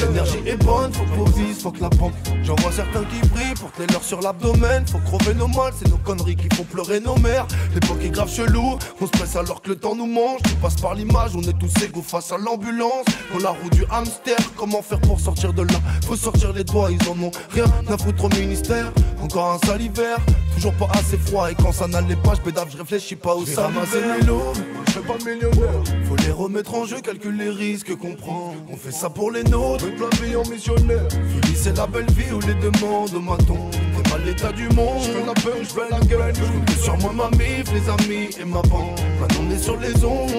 L'énergie 0.00 0.38
est 0.46 0.56
bonne, 0.56 0.92
faut 0.92 1.04
qu'on 1.04 1.30
vise, 1.30 1.62
faut 1.62 1.70
que 1.70 1.80
la 1.80 1.88
banque. 1.88 2.12
J'en 2.42 2.54
vois 2.56 2.72
certains 2.72 3.04
qui 3.04 3.26
brillent 3.28 3.54
pour 3.54 3.72
que 3.72 3.82
leur 3.92 4.02
sur 4.02 4.20
l'abdomen. 4.20 4.84
Faut 4.86 4.98
crever 4.98 5.34
nos 5.34 5.48
mal, 5.48 5.72
c'est 5.78 5.88
nos 5.88 5.98
conneries 5.98 6.36
qui 6.36 6.54
font 6.54 6.64
pleurer 6.64 7.00
nos 7.00 7.16
mères. 7.16 7.46
L'époque 7.74 7.98
est 8.02 8.10
grave 8.10 8.30
chelou, 8.30 8.78
on 9.00 9.06
se 9.06 9.10
presse 9.10 9.36
alors 9.36 9.62
que 9.62 9.70
le 9.70 9.76
temps 9.76 9.94
nous 9.94 10.06
mange. 10.06 10.40
Tu 10.42 10.54
passes 10.54 10.76
par 10.76 10.94
l'image, 10.94 11.32
on 11.34 11.42
est 11.42 11.58
tous 11.58 11.72
égaux 11.84 12.02
face 12.02 12.32
à 12.32 12.38
l'ambulance. 12.38 13.06
Dans 13.32 13.38
la 13.40 13.50
roue 13.50 13.70
du 13.70 13.84
hamster, 13.90 14.36
comment 14.56 14.82
faire 14.82 15.00
pour 15.00 15.20
sortir 15.20 15.52
de 15.52 15.62
là? 15.62 15.78
Faut 16.06 16.16
sortir 16.16 16.52
les 16.52 16.64
doigts, 16.64 16.90
ils 16.90 17.08
en 17.08 17.18
ont 17.22 17.30
rien 17.50 17.66
à 17.88 17.96
foutre 17.96 18.24
au 18.24 18.28
ministère. 18.30 18.92
Encore 19.22 19.52
un 19.52 19.66
salivaire, 19.66 20.18
toujours 20.56 20.72
pas 20.72 20.88
assez 20.98 21.18
froid. 21.18 21.50
Et 21.50 21.54
quand 21.54 21.72
ça 21.72 21.86
n'allait 21.86 22.16
pas, 22.16 22.34
je 22.34 22.40
pédave, 22.40 22.68
je 22.72 22.78
réfléchis 22.78 23.16
pas 23.16 23.34
au 23.34 23.44
ramasser 23.56 24.00
mes 24.00 24.26
lots, 24.26 24.52
je 24.86 24.92
fais 24.92 25.00
pas 25.00 25.18
millionnaire. 25.18 25.82
Faut 26.08 26.16
les 26.16 26.32
remettre 26.32 26.74
en 26.74 26.84
jeu, 26.84 27.00
calcule 27.00 27.36
les 27.36 27.50
risques 27.50 27.94
qu'on 27.96 28.14
prend. 28.14 28.54
On 28.70 28.76
fait 28.76 28.90
ça 28.90 29.08
pour 29.10 29.30
les 29.30 29.44
nôtres, 29.44 29.84
mettre 29.84 30.08
la 30.10 30.26
vie 30.26 30.36
en 30.36 30.44
missionnaire. 30.48 31.06
Fini, 31.10 31.56
c'est 31.56 31.76
la 31.76 31.86
belle 31.86 32.10
vie 32.10 32.32
où 32.32 32.40
les 32.40 32.54
demandes 32.54 33.12
m'attendent. 33.22 33.70
T'es 33.70 34.10
mal 34.10 34.24
l'état 34.24 34.52
du 34.52 34.68
monde, 34.70 35.02
je 35.02 35.10
fais 35.12 35.26
la 35.26 35.34
peur, 35.34 35.56
je 35.60 35.68
fais 35.68 35.90
la 35.90 36.00
gueule. 36.00 36.32
Je 36.34 36.82
sur 36.82 36.96
moi, 36.98 37.12
ma 37.12 37.30
mif, 37.36 37.70
les 37.72 37.88
amis 37.88 38.28
et 38.40 38.44
ma 38.44 38.62
bande. 38.62 38.98
Maintenant 39.20 39.44
on 39.48 39.50
est 39.54 39.58
sur 39.58 39.76
les 39.78 40.04
ondes, 40.04 40.30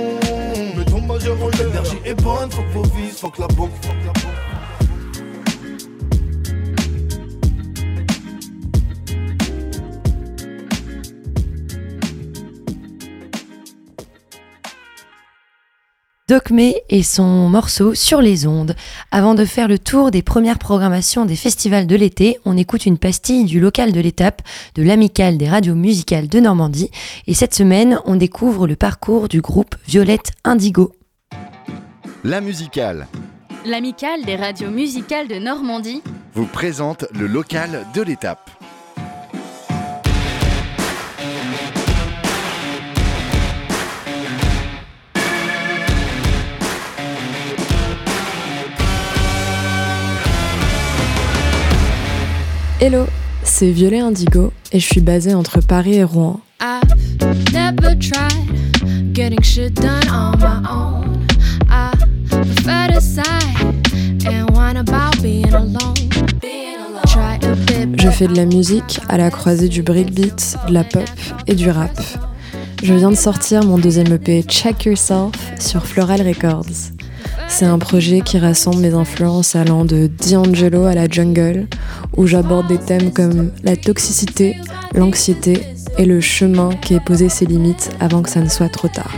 mais 0.76 0.86
ton 0.86 1.02
majeur 1.02 1.38
en. 1.42 1.48
L'énergie 1.58 1.98
est 2.04 2.22
bonne, 2.22 2.52
faut 2.52 2.62
que 2.62 2.74
vos 2.74 2.84
faut 3.16 3.30
que 3.30 3.42
la 3.42 3.48
banque, 3.48 3.72
faut 3.82 3.94
que 3.94 4.06
la 4.06 4.14
banque. 4.14 4.47
Docmé 16.30 16.82
et 16.90 17.04
son 17.04 17.48
morceau 17.48 17.94
Sur 17.96 18.20
les 18.20 18.48
ondes. 18.48 18.76
Avant 19.12 19.34
de 19.34 19.46
faire 19.46 19.70
le 19.70 19.80
tour 19.80 20.12
des 20.12 20.22
premières 20.22 20.60
programmations 20.60 21.24
des 21.24 21.38
festivals 21.38 21.88
de 21.88 21.96
l'été, 21.96 22.38
on 22.44 22.58
écoute 22.58 22.86
une 22.86 22.98
pastille 22.98 23.46
du 23.46 23.62
local 23.62 23.94
de 23.94 24.02
l'étape 24.02 24.42
de 24.76 24.84
l'amicale 24.84 25.38
des 25.38 25.48
radios 25.48 25.74
musicales 25.74 26.28
de 26.28 26.42
Normandie. 26.42 26.92
Et 27.28 27.34
cette 27.34 27.56
semaine, 27.56 28.02
on 28.04 28.18
découvre 28.18 28.68
le 28.68 28.76
parcours 28.76 29.30
du 29.30 29.40
groupe 29.40 29.76
Violette 29.88 30.34
Indigo. 30.44 30.92
La 32.26 32.42
musicale 32.42 33.08
L'amicale 33.66 34.26
des 34.26 34.36
radios 34.36 34.70
musicales 34.70 35.30
de 35.30 35.36
Normandie 35.36 36.02
vous 36.34 36.46
présente 36.46 37.06
le 37.18 37.28
local 37.28 37.86
de 37.96 38.02
l'étape. 38.02 38.57
Hello, 52.80 53.08
c'est 53.42 53.72
Violet 53.72 54.02
Indigo 54.02 54.54
et 54.72 54.80
je 54.80 54.86
suis 54.86 55.02
basée 55.02 55.34
entre 55.34 55.62
Paris 55.62 55.96
et 55.96 56.04
Rouen. 56.04 56.42
I've 56.62 57.52
never 57.52 57.98
tried 57.98 59.16
getting 59.16 59.42
shit 59.42 59.74
done 59.74 60.08
on 60.12 60.38
my 60.38 60.62
own. 60.70 61.26
I 61.72 61.92
prefer 62.30 62.94
to 62.94 63.02
sigh 63.02 64.28
and 64.28 64.56
whine 64.56 64.78
about 64.78 65.20
being 65.24 65.52
alone. 65.56 65.96
Try 67.08 67.40
a 67.42 67.56
bit 67.56 68.00
Je 68.00 68.12
fais 68.12 68.28
de 68.28 68.36
la 68.36 68.46
musique 68.46 69.00
à 69.10 69.18
la 69.18 69.32
croisée 69.32 69.70
du 69.70 69.82
breakbeat, 69.82 70.58
de 70.68 70.74
la 70.74 70.84
pop 70.84 71.10
et 71.48 71.56
du 71.56 71.72
rap. 71.72 72.00
Je 72.84 72.94
viens 72.94 73.10
de 73.10 73.16
sortir 73.16 73.64
mon 73.64 73.80
deuxième 73.80 74.14
EP 74.14 74.44
Check 74.44 74.86
Yourself 74.86 75.32
sur 75.60 75.84
Floral 75.84 76.22
Records. 76.22 76.92
C'est 77.48 77.66
un 77.66 77.80
projet 77.80 78.22
qui 78.22 78.38
rassemble 78.38 78.78
mes 78.78 78.94
influences 78.94 79.56
allant 79.56 79.86
de 79.86 80.08
D'Angelo 80.08 80.86
à 80.86 80.94
la 80.94 81.08
jungle, 81.08 81.68
où 82.16 82.28
j'aborde 82.28 82.68
des 82.68 82.78
thèmes 82.78 83.12
comme 83.12 83.52
la 83.64 83.76
toxicité, 83.76 84.58
l'anxiété 84.94 85.62
et 85.98 86.06
le 86.06 86.22
chemin 86.22 86.70
qui 86.82 86.94
est 86.94 87.04
posé 87.04 87.30
ses 87.30 87.46
limites 87.46 87.92
avant 88.00 88.22
que 88.22 88.30
ça 88.30 88.42
ne 88.42 88.50
soit 88.50 88.70
trop 88.70 88.88
tard. 88.88 89.12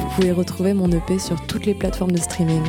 Vous 0.00 0.16
pouvez 0.16 0.32
retrouver 0.32 0.74
mon 0.74 0.90
EP 0.90 1.18
sur 1.18 1.40
toutes 1.46 1.66
les 1.66 1.74
plateformes 1.74 2.12
de 2.12 2.20
streaming. 2.20 2.62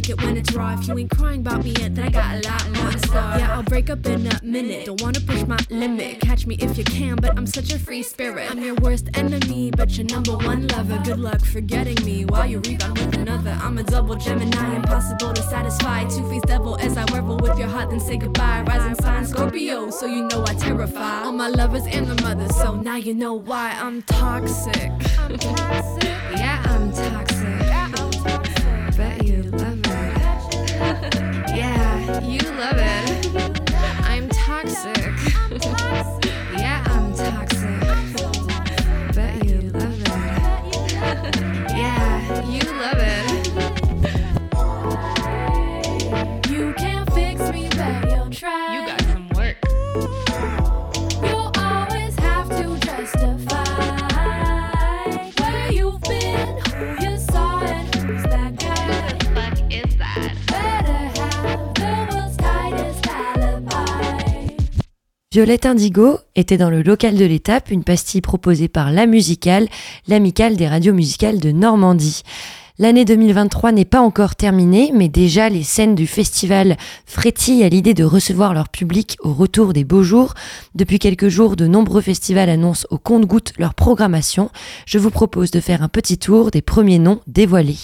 Like 0.00 0.08
it 0.08 0.24
when 0.24 0.36
it's 0.36 0.52
raw. 0.52 0.72
If 0.72 0.88
you 0.88 0.98
ain't 0.98 1.10
crying 1.10 1.40
about 1.40 1.62
me 1.62 1.72
yet, 1.72 1.94
then 1.94 2.06
I 2.06 2.10
got 2.10 2.36
a 2.36 2.48
lot 2.48 2.64
more 2.70 2.90
to 2.92 2.98
say. 2.98 3.14
Yeah, 3.38 3.54
I'll 3.54 3.62
break 3.62 3.90
up 3.90 4.06
in 4.06 4.26
a 4.26 4.40
minute. 4.42 4.86
Don't 4.86 5.00
wanna 5.02 5.20
push 5.20 5.42
my 5.46 5.58
limit. 5.68 6.20
Catch 6.20 6.46
me 6.46 6.54
if 6.58 6.78
you 6.78 6.84
can, 6.84 7.16
but 7.16 7.36
I'm 7.36 7.46
such 7.46 7.72
a 7.72 7.78
free 7.78 8.02
spirit. 8.02 8.50
I'm 8.50 8.62
your 8.62 8.76
worst 8.76 9.08
enemy, 9.14 9.70
but 9.70 9.90
your 9.98 10.06
number 10.06 10.36
one 10.38 10.68
lover. 10.68 10.98
Good 11.04 11.18
luck 11.18 11.44
forgetting 11.44 12.02
me 12.04 12.24
while 12.24 12.46
you 12.46 12.60
rebound 12.60 12.98
with 12.98 13.14
another. 13.14 13.58
I'm 13.62 13.76
a 13.76 13.82
double 13.82 14.16
Gemini, 14.16 14.76
impossible 14.76 15.34
to 15.34 15.42
satisfy. 15.42 16.04
Two 16.04 16.26
faced 16.30 16.46
devil 16.46 16.78
as 16.78 16.96
I 16.96 17.04
werewolf 17.12 17.42
with 17.42 17.58
your 17.58 17.68
heart, 17.68 17.90
then 17.90 18.00
say 18.00 18.16
goodbye. 18.16 18.62
Rising 18.66 18.94
sign 19.02 19.26
Scorpio, 19.26 19.90
so 19.90 20.06
you 20.06 20.22
know 20.28 20.44
I 20.46 20.54
terrify 20.54 21.24
all 21.24 21.32
my 21.32 21.48
lovers 21.48 21.86
and 21.86 22.06
the 22.06 22.16
mothers. 22.22 22.56
So 22.56 22.76
now 22.76 22.96
you 22.96 23.12
know 23.12 23.34
why 23.34 23.76
I'm 23.78 24.00
toxic. 24.02 24.90
I'm 25.18 25.36
toxic. 25.36 26.09
Love 32.60 32.78
it. 32.78 32.89
Violette 65.32 65.64
Indigo 65.64 66.18
était 66.34 66.56
dans 66.56 66.70
le 66.70 66.82
local 66.82 67.14
de 67.14 67.24
l'étape, 67.24 67.70
une 67.70 67.84
pastille 67.84 68.20
proposée 68.20 68.66
par 68.66 68.90
La 68.90 69.06
Musicale, 69.06 69.68
l'amicale 70.08 70.56
des 70.56 70.66
radios 70.66 70.92
musicales 70.92 71.38
de 71.38 71.52
Normandie. 71.52 72.22
L'année 72.80 73.04
2023 73.04 73.70
n'est 73.70 73.84
pas 73.84 74.00
encore 74.00 74.34
terminée, 74.34 74.90
mais 74.92 75.08
déjà 75.08 75.48
les 75.48 75.62
scènes 75.62 75.94
du 75.94 76.08
festival 76.08 76.76
frétillent 77.06 77.62
à 77.62 77.68
l'idée 77.68 77.94
de 77.94 78.02
recevoir 78.02 78.54
leur 78.54 78.70
public 78.70 79.18
au 79.20 79.32
retour 79.32 79.72
des 79.72 79.84
beaux 79.84 80.02
jours. 80.02 80.34
Depuis 80.74 80.98
quelques 80.98 81.28
jours, 81.28 81.54
de 81.54 81.68
nombreux 81.68 82.00
festivals 82.00 82.50
annoncent 82.50 82.88
au 82.90 82.98
compte-gouttes 82.98 83.52
leur 83.56 83.74
programmation. 83.74 84.50
Je 84.84 84.98
vous 84.98 85.10
propose 85.10 85.52
de 85.52 85.60
faire 85.60 85.84
un 85.84 85.88
petit 85.88 86.18
tour 86.18 86.50
des 86.50 86.60
premiers 86.60 86.98
noms 86.98 87.20
dévoilés. 87.28 87.78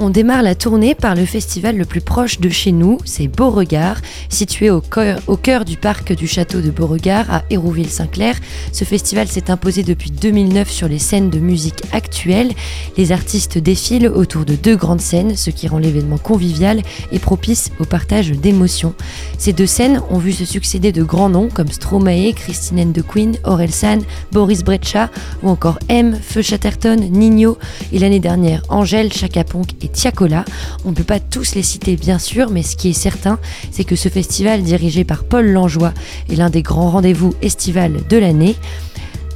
On 0.00 0.10
démarre 0.10 0.42
la 0.42 0.56
tournée 0.56 0.96
par 0.96 1.14
le 1.14 1.24
festival 1.24 1.76
le 1.76 1.84
plus 1.84 2.00
proche 2.00 2.40
de 2.40 2.48
chez 2.48 2.72
nous, 2.72 2.98
c'est 3.04 3.28
Beauregard, 3.28 3.98
situé 4.28 4.68
au 4.68 4.80
cœur, 4.80 5.64
du 5.64 5.76
parc 5.76 6.12
du 6.12 6.26
château 6.26 6.60
de 6.60 6.70
Beauregard 6.72 7.32
à 7.32 7.44
Hérouville-Saint-Clair. 7.48 8.34
Ce 8.72 8.82
festival 8.82 9.28
s'est 9.28 9.52
imposé 9.52 9.84
depuis 9.84 10.10
2009 10.10 10.68
sur 10.68 10.88
les 10.88 10.98
scènes 10.98 11.30
de 11.30 11.38
musique 11.38 11.80
actuelles. 11.92 12.50
Les 12.96 13.12
artistes 13.12 13.56
défilent 13.56 14.08
autour 14.08 14.44
de 14.44 14.56
deux 14.56 14.74
grandes 14.74 15.00
scènes, 15.00 15.36
ce 15.36 15.50
qui 15.50 15.68
rend 15.68 15.78
l'événement 15.78 16.18
convivial 16.18 16.82
et 17.12 17.20
propice 17.20 17.70
au 17.78 17.84
partage 17.84 18.32
d'émotions. 18.32 18.94
Ces 19.38 19.52
deux 19.52 19.66
scènes 19.66 20.02
ont 20.10 20.18
vu 20.18 20.32
se 20.32 20.44
succéder 20.44 20.90
de 20.90 21.04
grands 21.04 21.28
noms 21.28 21.48
comme 21.48 21.70
Stromae, 21.70 22.32
Christine 22.34 22.80
and 22.80 22.92
the 22.92 23.06
Queen, 23.06 23.36
Orelsan, 23.44 24.00
Boris 24.32 24.64
Brejcha 24.64 25.08
ou 25.44 25.50
encore 25.50 25.78
M, 25.88 26.18
Feu 26.20 26.42
Chatterton, 26.42 26.96
Nino 26.96 27.58
et 27.92 28.00
l'année 28.00 28.18
dernière 28.18 28.62
Angèle, 28.70 29.12
Chaka 29.12 29.44
Ponk 29.44 29.68
et 29.84 29.88
Tiakola. 29.88 30.44
On 30.84 30.90
ne 30.90 30.94
peut 30.94 31.04
pas 31.04 31.20
tous 31.20 31.54
les 31.54 31.62
citer 31.62 31.96
bien 31.96 32.18
sûr, 32.18 32.50
mais 32.50 32.62
ce 32.62 32.76
qui 32.76 32.90
est 32.90 32.94
certain, 32.94 33.38
c'est 33.70 33.84
que 33.84 33.96
ce 33.96 34.08
festival 34.08 34.62
dirigé 34.62 35.04
par 35.04 35.24
Paul 35.24 35.46
Langeois 35.46 35.92
est 36.30 36.36
l'un 36.36 36.50
des 36.50 36.62
grands 36.62 36.90
rendez-vous 36.90 37.34
estivales 37.42 38.00
de 38.08 38.16
l'année. 38.16 38.56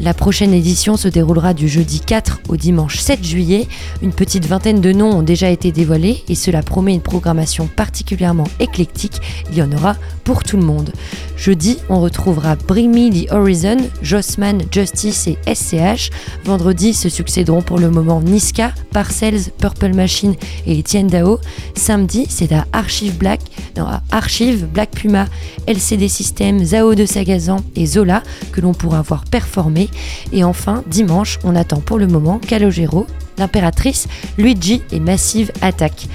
La 0.00 0.14
prochaine 0.14 0.54
édition 0.54 0.96
se 0.96 1.08
déroulera 1.08 1.54
du 1.54 1.68
jeudi 1.68 1.98
4 1.98 2.42
au 2.48 2.56
dimanche 2.56 2.98
7 2.98 3.24
juillet. 3.24 3.66
Une 4.00 4.12
petite 4.12 4.46
vingtaine 4.46 4.80
de 4.80 4.92
noms 4.92 5.10
ont 5.10 5.22
déjà 5.24 5.50
été 5.50 5.72
dévoilés 5.72 6.22
et 6.28 6.36
cela 6.36 6.62
promet 6.62 6.94
une 6.94 7.00
programmation 7.00 7.66
particulièrement 7.66 8.46
éclectique. 8.60 9.20
Il 9.50 9.58
y 9.58 9.62
en 9.62 9.72
aura 9.72 9.96
pour 10.22 10.44
tout 10.44 10.56
le 10.56 10.62
monde. 10.62 10.92
Jeudi, 11.36 11.78
on 11.88 12.00
retrouvera 12.00 12.54
Bring 12.54 12.90
Me 12.92 13.10
the 13.10 13.32
Horizon, 13.32 13.78
Jossman, 14.00 14.62
Justice 14.70 15.26
et 15.26 15.38
SCH. 15.52 16.10
Vendredi 16.44 16.94
se 16.94 17.08
succéderont 17.08 17.62
pour 17.62 17.78
le 17.78 17.90
moment 17.90 18.20
Niska, 18.20 18.72
Parcells, 18.92 19.50
Purple 19.58 19.94
Machine 19.94 20.36
et 20.66 20.78
Etienne 20.78 21.08
Dao. 21.08 21.40
Samedi, 21.74 22.26
c'est 22.28 22.52
à 22.52 22.66
Archive 22.72 23.18
Black, 23.18 23.40
non, 23.76 23.84
à 23.84 24.02
Archive, 24.12 24.66
Black 24.66 24.90
Puma, 24.90 25.26
LCD 25.66 26.08
System, 26.08 26.64
Zao 26.64 26.94
de 26.94 27.04
Sagazan 27.04 27.58
et 27.74 27.86
Zola 27.86 28.22
que 28.52 28.60
l'on 28.60 28.74
pourra 28.74 29.02
voir 29.02 29.24
performer. 29.24 29.87
Et 30.32 30.44
enfin, 30.44 30.82
dimanche, 30.86 31.38
on 31.44 31.56
attend 31.56 31.80
pour 31.80 31.98
le 31.98 32.06
moment 32.06 32.38
Calogero, 32.38 33.06
l'impératrice, 33.38 34.08
Luigi 34.36 34.82
et 34.92 35.00
Massive 35.00 35.52
Attack. 35.62 36.08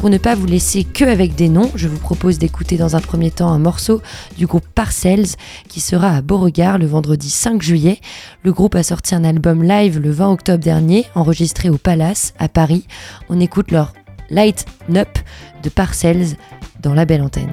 Pour 0.00 0.08
ne 0.08 0.16
pas 0.16 0.34
vous 0.34 0.46
laisser 0.46 0.84
que 0.84 1.04
avec 1.04 1.34
des 1.34 1.50
noms, 1.50 1.70
je 1.74 1.86
vous 1.86 1.98
propose 1.98 2.38
d'écouter 2.38 2.78
dans 2.78 2.96
un 2.96 3.00
premier 3.00 3.30
temps 3.30 3.50
un 3.50 3.58
morceau 3.58 4.00
du 4.38 4.46
groupe 4.46 4.64
Parcells 4.74 5.36
qui 5.68 5.80
sera 5.80 6.16
à 6.16 6.22
Beauregard 6.22 6.78
le 6.78 6.86
vendredi 6.86 7.28
5 7.28 7.60
juillet. 7.60 8.00
Le 8.42 8.50
groupe 8.50 8.76
a 8.76 8.82
sorti 8.82 9.14
un 9.14 9.24
album 9.24 9.62
live 9.62 9.98
le 9.98 10.10
20 10.10 10.30
octobre 10.30 10.64
dernier, 10.64 11.04
enregistré 11.14 11.68
au 11.68 11.76
Palace 11.76 12.32
à 12.38 12.48
Paris. 12.48 12.86
On 13.28 13.40
écoute 13.40 13.72
leur 13.72 13.92
Light 14.30 14.64
Up 14.96 15.18
de 15.62 15.68
Parcells 15.68 16.36
dans 16.80 16.94
la 16.94 17.04
belle 17.04 17.20
antenne. 17.20 17.52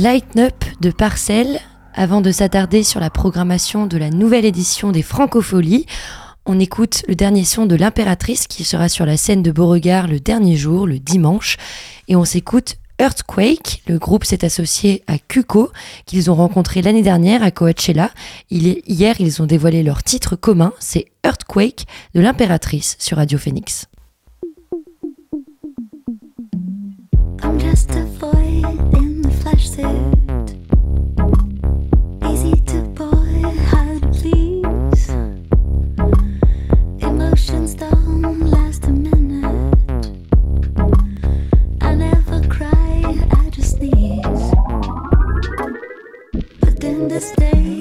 Lighten 0.00 0.44
Up 0.44 0.64
de 0.80 0.90
Parcel. 0.90 1.60
Avant 1.92 2.22
de 2.22 2.32
s'attarder 2.32 2.84
sur 2.84 3.00
la 3.00 3.10
programmation 3.10 3.86
de 3.86 3.98
la 3.98 4.08
nouvelle 4.08 4.46
édition 4.46 4.92
des 4.92 5.02
Francopholies, 5.02 5.84
on 6.46 6.58
écoute 6.58 7.02
le 7.06 7.14
dernier 7.14 7.44
son 7.44 7.66
de 7.66 7.76
l'impératrice 7.76 8.46
qui 8.46 8.64
sera 8.64 8.88
sur 8.88 9.04
la 9.04 9.18
scène 9.18 9.42
de 9.42 9.52
Beauregard 9.52 10.08
le 10.08 10.18
dernier 10.18 10.56
jour, 10.56 10.86
le 10.86 10.98
dimanche. 10.98 11.58
Et 12.08 12.16
on 12.16 12.24
s'écoute 12.24 12.76
Earthquake. 12.98 13.82
Le 13.88 13.98
groupe 13.98 14.24
s'est 14.24 14.42
associé 14.42 15.02
à 15.06 15.18
Cuco, 15.18 15.70
qu'ils 16.06 16.30
ont 16.30 16.34
rencontré 16.34 16.80
l'année 16.80 17.02
dernière 17.02 17.42
à 17.42 17.50
Coachella. 17.50 18.10
hier, 18.50 19.16
ils 19.20 19.42
ont 19.42 19.46
dévoilé 19.46 19.82
leur 19.82 20.02
titre 20.02 20.34
commun, 20.34 20.72
c'est 20.78 21.08
Earthquake 21.24 21.84
de 22.14 22.22
l'impératrice 22.22 22.96
sur 22.98 23.18
Radio 23.18 23.36
Phoenix. 23.36 23.86
flashed 29.40 29.74
suit, 29.74 30.56
Easy 32.30 32.54
to 32.66 32.82
buy. 32.94 33.40
to 33.72 33.98
please. 34.12 35.08
Emotions 37.00 37.74
don't 37.74 38.40
last 38.50 38.84
a 38.84 38.90
minute. 38.90 40.12
I 41.80 41.94
never 41.94 42.46
cry, 42.48 43.02
I 43.40 43.50
just 43.50 43.76
sneeze. 43.78 44.52
But 46.60 46.78
this 47.08 47.32
day. 47.32 47.79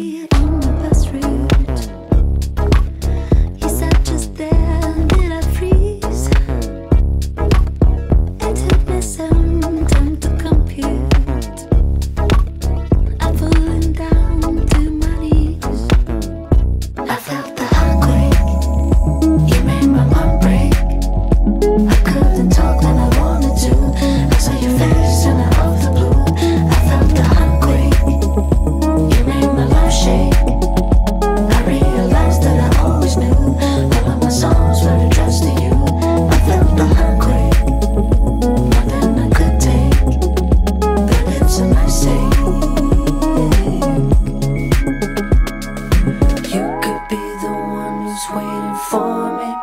forming. 48.99 49.55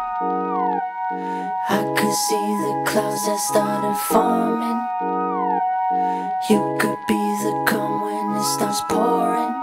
I 1.68 1.81
could 1.96 2.16
see 2.27 2.46
the 2.64 2.75
clouds 2.88 3.22
that 3.27 3.40
started 3.51 3.96
forming. 4.09 4.79
You 6.49 6.61
could 6.81 7.01
be 7.12 7.22
the 7.44 7.55
calm 7.68 7.92
when 8.07 8.27
it 8.40 8.46
starts 8.57 8.81
pouring. 8.88 9.55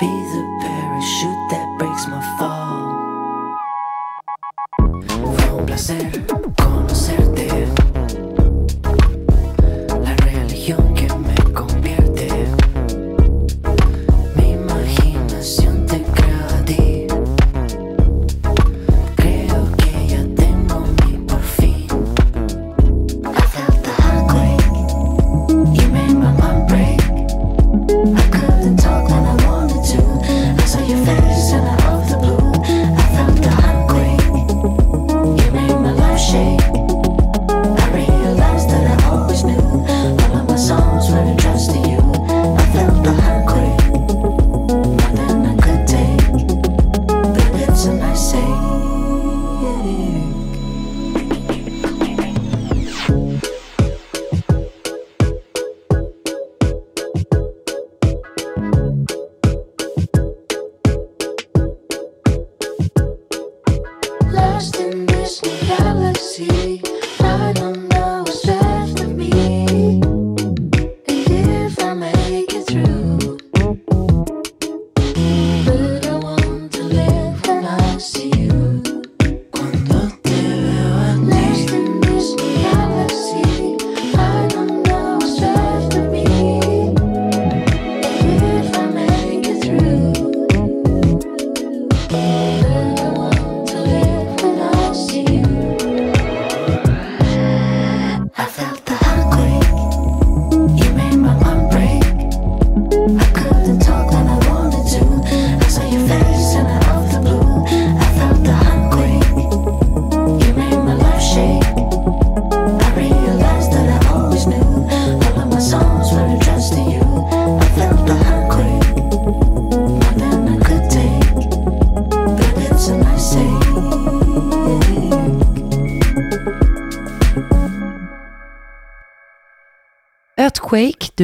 Be 0.00 0.12
the 0.34 0.42
parachute 0.62 1.42
that 1.52 1.66
breaks 1.78 2.04
my 2.12 2.22
fall. 2.38 2.84
Fue 5.48 5.66
placer. 5.66 6.45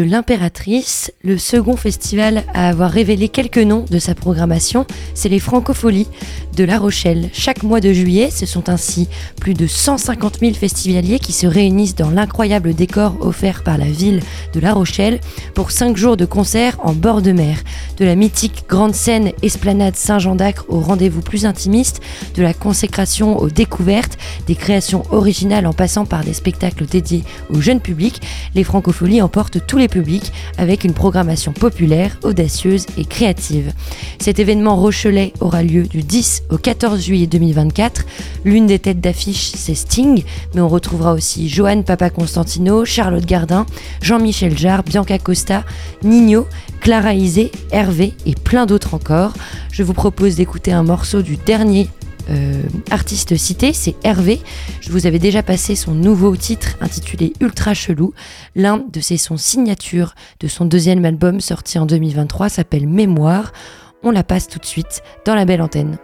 De 0.03 0.12
l'impératrice, 0.13 1.11
le 1.25 1.39
second 1.39 1.75
festival 1.75 2.45
à 2.53 2.69
avoir 2.69 2.91
révélé 2.91 3.31
quelques 3.31 3.57
noms 3.57 3.87
de 3.91 3.99
sa 3.99 4.15
programmation, 4.15 4.85
c'est 5.15 5.31
les 5.31 5.39
Francopholies 5.39 6.07
de 6.55 6.65
La 6.65 6.79
Rochelle. 6.79 7.31
Chaque 7.33 7.63
mois 7.63 7.81
de 7.81 7.95
juillet, 7.95 8.29
ce 8.31 8.45
sont 8.45 8.69
ainsi 8.69 9.09
plus 9.41 9.55
de 9.55 9.67
150 9.67 10.41
000 10.41 10.53
festivaliers 10.53 11.19
qui 11.19 11.33
se 11.33 11.47
réunissent 11.47 11.95
dans 11.95 12.11
l'incroyable 12.11 12.75
décor 12.75 13.17
offert 13.21 13.65
par 13.65 13.79
la 13.79 13.87
ville 13.87 14.21
de 14.53 14.61
La 14.61 14.75
Rochelle 14.75 15.19
pour 15.55 15.71
5 15.71 15.97
jours 15.97 16.19
de 16.19 16.27
concerts 16.27 16.77
en 16.83 16.93
bord 16.93 17.23
de 17.23 17.33
mer. 17.33 17.57
De 17.97 18.05
la 18.05 18.15
mythique 18.15 18.65
grande 18.69 18.95
scène 18.95 19.33
Esplanade 19.41 19.97
Saint-Jean 19.97 20.35
d'Acre 20.35 20.67
au 20.69 20.81
rendez-vous 20.81 21.23
plus 21.23 21.47
intimiste, 21.47 22.03
de 22.35 22.43
la 22.43 22.53
consécration 22.53 23.39
aux 23.39 23.49
découvertes, 23.49 24.19
des 24.47 24.57
créations 24.57 25.05
originales 25.11 25.67
en 25.67 25.73
passant 25.73 26.05
par 26.05 26.23
des 26.23 26.35
spectacles 26.35 26.85
dédiés 26.85 27.25
au 27.49 27.63
jeune 27.63 27.81
public, 27.81 28.21
les 28.55 28.65
Francopholies 28.65 29.23
emportent 29.23 29.67
tous 29.67 29.79
les 29.79 29.89
publics 29.89 30.02
avec 30.59 30.85
une 30.85 30.93
programmation 30.93 31.53
populaire, 31.53 32.19
audacieuse 32.23 32.87
et 32.97 33.05
créative. 33.05 33.73
Cet 34.19 34.39
événement 34.39 34.77
Rochelet 34.77 35.33
aura 35.41 35.63
lieu 35.63 35.85
du 35.85 36.03
10 36.03 36.45
au 36.51 36.59
14 36.59 37.01
juillet 37.03 37.27
2024. 37.27 38.05
L'une 38.45 38.67
des 38.67 38.79
têtes 38.79 39.01
d'affiche, 39.01 39.53
c'est 39.55 39.75
Sting, 39.75 40.25
mais 40.55 40.61
on 40.61 40.69
retrouvera 40.69 41.13
aussi 41.13 41.49
Johan 41.49 41.83
Papa 41.83 42.11
Constantino, 42.11 42.85
Charlotte 42.85 43.27
Gardin, 43.27 43.67
Jean-Michel 44.01 44.57
Jarre, 44.57 44.83
Bianca 44.83 45.19
Costa, 45.19 45.65
Nino, 46.03 46.47
Clara 46.81 47.15
Isé, 47.15 47.53
Hervé 47.71 48.13
et 48.27 48.35
plein 48.35 48.67
d'autres 48.67 48.95
encore. 48.95 49.35
Je 49.71 49.83
vous 49.83 49.95
propose 49.95 50.37
d'écouter 50.37 50.73
un 50.73 50.83
morceau 50.83 51.23
du 51.23 51.37
dernier 51.37 51.89
euh, 52.31 52.63
artiste 52.91 53.37
cité, 53.37 53.73
c'est 53.73 53.95
Hervé. 54.05 54.41
Je 54.81 54.91
vous 54.91 55.07
avais 55.07 55.19
déjà 55.19 55.43
passé 55.43 55.75
son 55.75 55.95
nouveau 55.95 56.37
titre 56.37 56.77
intitulé 56.81 57.33
Ultra 57.41 57.75
Chelou. 57.75 58.15
L'un 58.55 58.79
de 58.93 59.01
ses 59.01 59.17
sons 59.17 59.37
signatures 59.37 60.15
de 60.41 60.49
son 60.49 60.65
deuxième 60.65 61.05
album 61.05 61.41
sorti 61.41 61.79
en 61.79 61.87
2023 61.87 62.49
s'appelle 62.49 62.87
Mémoire. 62.87 63.53
On 64.03 64.11
la 64.11 64.25
passe 64.25 64.49
tout 64.49 64.59
de 64.59 64.67
suite 64.67 65.03
dans 65.25 65.35
la 65.35 65.45
belle 65.45 65.63
antenne. 65.63 65.99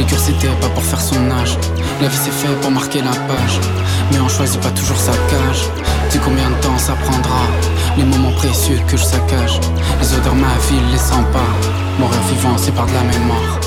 Les 0.00 0.06
cures 0.06 0.18
c'était 0.18 0.48
pas 0.62 0.68
pour 0.70 0.82
faire 0.82 0.98
son 0.98 1.30
âge. 1.30 1.58
La 2.00 2.08
vie 2.08 2.16
c'est 2.16 2.30
fait 2.30 2.48
pour 2.62 2.70
marquer 2.70 3.02
la 3.02 3.10
page. 3.10 3.60
Mais 4.10 4.18
on 4.18 4.30
choisit 4.30 4.58
pas 4.58 4.70
toujours 4.70 4.96
sa 4.96 5.12
cage. 5.12 5.68
Dis 6.10 6.18
combien 6.24 6.48
de 6.48 6.54
temps 6.62 6.78
ça 6.78 6.94
prendra. 6.94 7.42
Les 7.98 8.04
moments 8.04 8.32
précieux 8.32 8.80
que 8.88 8.96
je 8.96 9.04
saccage. 9.04 9.60
Les 10.00 10.14
odeurs 10.14 10.34
ma 10.36 10.56
ville 10.70 10.90
les 10.90 10.96
sens 10.96 11.22
pas. 11.34 11.50
Mourir 11.98 12.18
vivant 12.32 12.56
c'est 12.56 12.72
par 12.72 12.86
de 12.86 12.92
la 12.94 13.02
mémoire. 13.02 13.60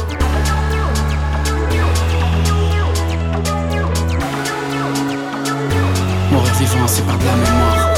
Mourir 6.31 6.53
vivant 6.55 6.87
c'est 6.87 7.05
par 7.05 7.17
de 7.19 7.25
la 7.25 7.35
mémoire. 7.43 7.89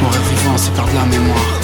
Mourir 0.00 0.22
vivant 0.30 0.56
c'est 0.56 0.74
par 0.74 0.86
de 0.86 0.94
la 0.94 1.04
mémoire. 1.04 1.59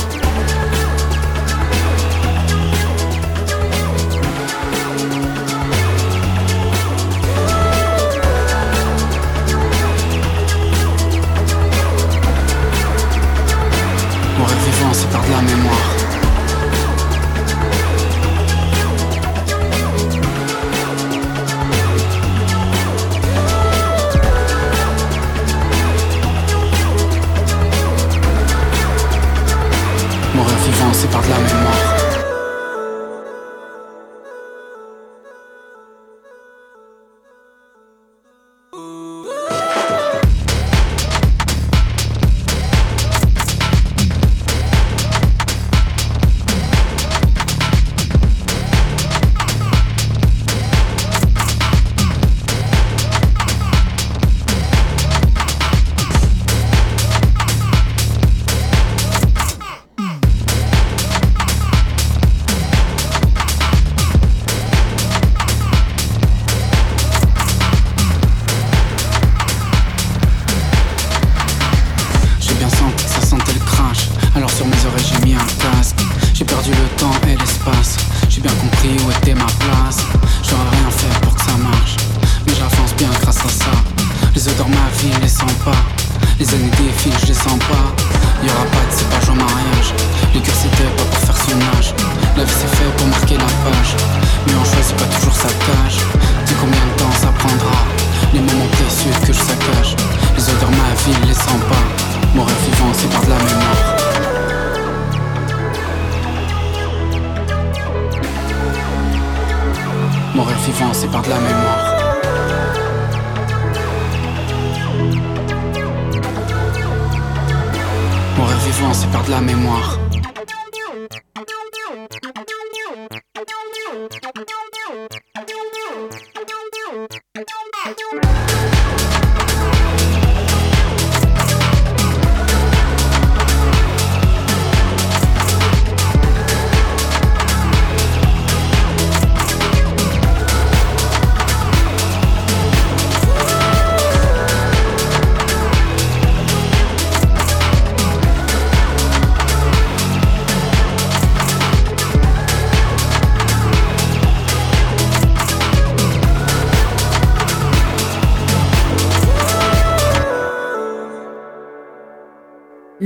Thank 127.34 127.98
you. 127.98 128.35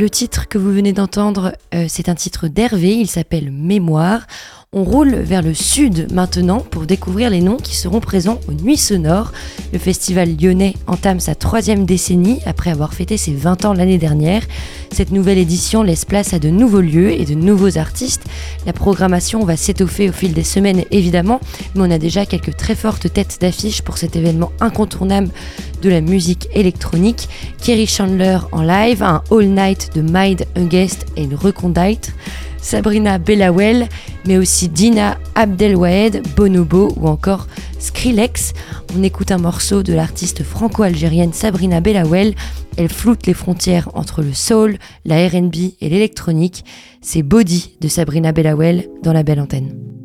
Le 0.01 0.09
titre 0.09 0.49
que 0.49 0.57
vous 0.57 0.73
venez 0.73 0.95
d'entendre, 0.95 1.53
euh, 1.75 1.85
c'est 1.87 2.09
un 2.09 2.15
titre 2.15 2.49
d'Hervé, 2.49 2.95
il 2.95 3.07
s'appelle 3.07 3.51
Mémoire. 3.51 4.27
On 4.73 4.85
roule 4.85 5.17
vers 5.17 5.43
le 5.43 5.53
sud 5.53 6.13
maintenant 6.13 6.61
pour 6.61 6.87
découvrir 6.87 7.29
les 7.29 7.41
noms 7.41 7.57
qui 7.57 7.75
seront 7.75 7.99
présents 7.99 8.39
aux 8.47 8.53
Nuits 8.53 8.77
Sonores. 8.77 9.33
Le 9.73 9.81
festival 9.81 10.37
lyonnais 10.41 10.75
entame 10.87 11.19
sa 11.19 11.35
troisième 11.35 11.87
décennie 11.87 12.39
après 12.47 12.71
avoir 12.71 12.95
fêté 12.95 13.17
ses 13.17 13.35
20 13.35 13.65
ans 13.65 13.73
l'année 13.73 13.99
dernière. 13.99 14.45
Cette 14.93 15.11
nouvelle 15.11 15.39
édition 15.39 15.83
laisse 15.83 16.05
place 16.05 16.35
à 16.35 16.39
de 16.39 16.51
nouveaux 16.51 16.83
lieux 16.83 17.11
et 17.11 17.25
de 17.25 17.35
nouveaux 17.35 17.79
artistes. 17.79 18.23
La 18.65 18.73
programmation 18.73 19.45
va 19.45 19.57
s'étoffer 19.57 20.09
au 20.09 20.13
fil 20.13 20.35
des 20.35 20.45
semaines 20.45 20.85
évidemment, 20.93 21.41
mais 21.75 21.83
on 21.83 21.91
a 21.91 21.99
déjà 21.99 22.25
quelques 22.25 22.57
très 22.57 22.77
fortes 22.77 23.13
têtes 23.13 23.39
d'affiche 23.41 23.83
pour 23.83 23.99
cet 23.99 24.15
événement 24.15 24.53
incontournable 24.61 25.31
de 25.83 25.91
la 25.91 26.01
musique 26.01 26.49
électronique. 26.55 27.29
Kerry 27.61 27.89
Chandler 27.89 28.39
en 28.53 28.63
live, 28.63 29.03
un 29.03 29.25
all 29.33 29.49
night 29.49 29.91
de 29.97 30.03
Mind, 30.03 30.45
guest 30.69 31.07
et 31.17 31.25
une 31.25 31.35
recondite. 31.35 32.15
Sabrina 32.61 33.19
Bellawell, 33.19 33.89
mais 34.27 34.39
aussi 34.39 34.69
Dina 34.69 35.19
Abdelwahed, 35.35 36.23
Bonobo 36.37 36.93
ou 36.97 37.09
encore 37.09 37.47
Skrillex. 37.79 38.53
On 38.97 39.03
écoute 39.03 39.33
un 39.33 39.39
morceau 39.39 39.83
de 39.83 39.93
l'artiste 39.93 40.43
franco-algérienne 40.43 41.33
Sabrina 41.33 41.81
Bellawell. 41.81 42.35
Elle 42.77 42.89
floute 42.89 43.27
les 43.27 43.35
frontières 43.35 43.91
entre 43.95 44.23
le 44.23 44.33
soul, 44.33 44.79
la 45.05 45.27
RB 45.27 45.55
et 45.81 45.89
l'électronique. 45.89 46.65
C'est 47.01 47.23
Body 47.23 47.77
de 47.81 47.89
Sabrina 47.89 48.33
Bellawell 48.33 48.89
dans 49.03 49.13
la 49.13 49.23
belle 49.23 49.41
antenne. 49.41 50.00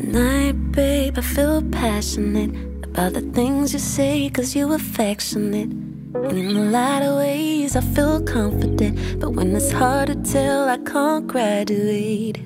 I 0.00 1.20
feel 1.20 1.60
passionate 1.72 2.50
about 2.84 3.14
the 3.14 3.20
things 3.20 3.72
you 3.72 3.80
say, 3.80 4.30
cause 4.30 4.54
you 4.54 4.72
affectionate. 4.72 5.70
And 5.70 6.38
in 6.38 6.56
a 6.56 6.70
lot 6.70 7.02
of 7.02 7.16
ways, 7.16 7.74
I 7.74 7.80
feel 7.80 8.22
confident. 8.22 9.18
But 9.18 9.30
when 9.30 9.56
it's 9.56 9.72
hard 9.72 10.06
to 10.08 10.14
tell, 10.14 10.68
I 10.68 10.78
can't 10.78 11.26
graduate. 11.26 12.40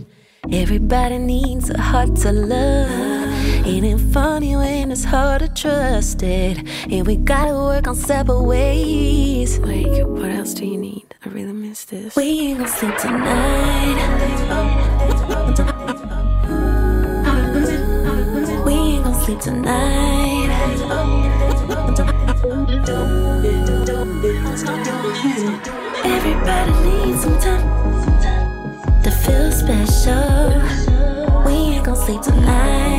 Everybody 0.51 1.19
needs 1.19 1.69
a 1.69 1.79
heart 1.79 2.17
to 2.23 2.33
love. 2.33 3.67
Ain't 3.67 3.85
it 3.85 3.99
funny 4.13 4.57
when 4.57 4.91
it's 4.91 5.05
hard 5.05 5.43
to 5.43 5.49
trust 5.49 6.23
it? 6.23 6.67
And 6.91 7.07
we 7.07 7.17
gotta 7.17 7.53
work 7.53 7.87
on 7.87 7.97
separate 7.97 8.43
ways. 8.43 9.61
Wait, 9.61 10.07
what 10.07 10.31
else 10.31 10.55
do 10.55 10.65
you 10.65 10.79
need? 10.79 11.15
I 11.25 11.29
really 11.29 11.53
miss 11.53 11.85
this. 11.85 12.17
We 12.17 12.23
ain't 12.23 12.59
gonna 12.61 12.71
sleep 12.71 12.97
tonight. 12.97 13.99
Sleep 19.33 19.41
tonight. 19.41 20.49
Everybody 26.05 26.73
needs 26.85 27.23
some 27.23 27.39
time 27.39 29.03
to 29.03 29.11
feel 29.11 29.51
special. 29.53 30.63
We 31.47 31.53
ain't 31.53 31.85
gonna 31.85 31.97
sleep 31.97 32.23
tonight. 32.23 32.93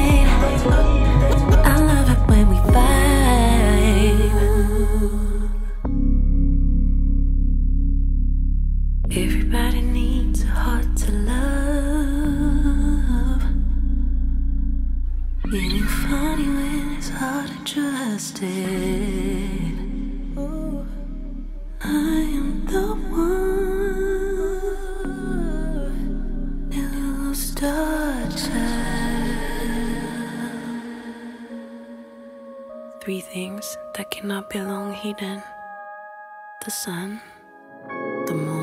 To 18.14 18.20
trust 18.20 18.44
it. 18.44 19.74
Ooh, 20.38 20.86
I 21.82 21.88
am 21.88 22.66
the 22.66 22.88
one 23.10 23.32
who 26.72 27.34
started. 27.34 28.52
Three 33.02 33.22
things 33.22 33.78
that 33.96 34.12
cannot 34.12 34.50
be 34.50 34.60
long 34.60 34.94
hidden 34.94 35.42
the 36.64 36.72
sun, 36.72 37.20
the 38.28 38.34
moon, 38.34 38.63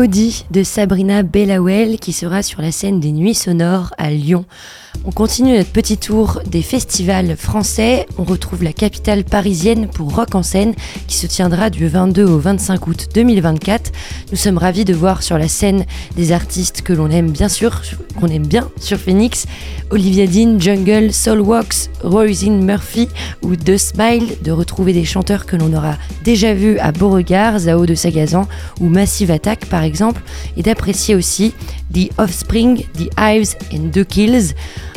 Body 0.00 0.46
de 0.50 0.62
Sabrina 0.62 1.22
Bellawell 1.22 1.98
qui 1.98 2.14
sera 2.14 2.42
sur 2.42 2.62
la 2.62 2.72
scène 2.72 3.00
des 3.00 3.12
Nuits 3.12 3.34
Sonores 3.34 3.92
à 3.98 4.08
Lyon. 4.08 4.46
On 5.04 5.10
continue 5.10 5.58
notre 5.58 5.72
petit 5.72 5.98
tour 5.98 6.40
des 6.46 6.62
festivals 6.62 7.36
français. 7.36 8.06
On 8.16 8.24
retrouve 8.24 8.64
la 8.64 8.72
capitale 8.72 9.24
parisienne 9.24 9.88
pour 9.88 10.16
Rock 10.16 10.34
en 10.34 10.42
scène 10.42 10.72
qui 11.06 11.18
se 11.18 11.26
tiendra 11.26 11.68
du 11.68 11.86
22 11.86 12.24
au 12.24 12.38
25 12.38 12.86
août 12.86 13.08
2024. 13.12 13.92
Nous 14.30 14.38
sommes 14.38 14.56
ravis 14.56 14.86
de 14.86 14.94
voir 14.94 15.22
sur 15.22 15.36
la 15.36 15.48
scène 15.48 15.84
des 16.16 16.32
artistes 16.32 16.80
que 16.80 16.94
l'on 16.94 17.10
aime 17.10 17.30
bien 17.30 17.50
sûr, 17.50 17.82
qu'on 18.18 18.28
aime 18.28 18.46
bien 18.46 18.70
sur 18.80 18.96
Phoenix. 18.96 19.44
Olivia 19.90 20.26
Dean, 20.26 20.60
Jungle, 20.60 21.12
Soul 21.12 21.40
Walks, 21.40 21.90
Roisin 22.02 22.62
Murphy 22.62 23.08
ou 23.42 23.56
The 23.56 23.76
Smile, 23.76 24.36
de 24.42 24.52
retrouver 24.52 24.92
des 24.92 25.04
chanteurs 25.04 25.46
que 25.46 25.56
l'on 25.56 25.72
aura 25.72 25.96
déjà 26.24 26.54
vus 26.54 26.78
à 26.78 26.92
Beauregard, 26.92 27.58
Zao 27.58 27.86
de 27.86 27.94
Sagazan 27.94 28.46
ou 28.80 28.88
Massive 28.88 29.30
Attack 29.30 29.66
par 29.66 29.82
exemple, 29.82 30.22
et 30.56 30.62
d'apprécier 30.62 31.14
aussi 31.14 31.54
The 31.92 32.10
Offspring, 32.18 32.84
The 32.94 33.10
Hives 33.18 33.56
and 33.72 33.90
The 33.92 34.04
Kills 34.04 34.54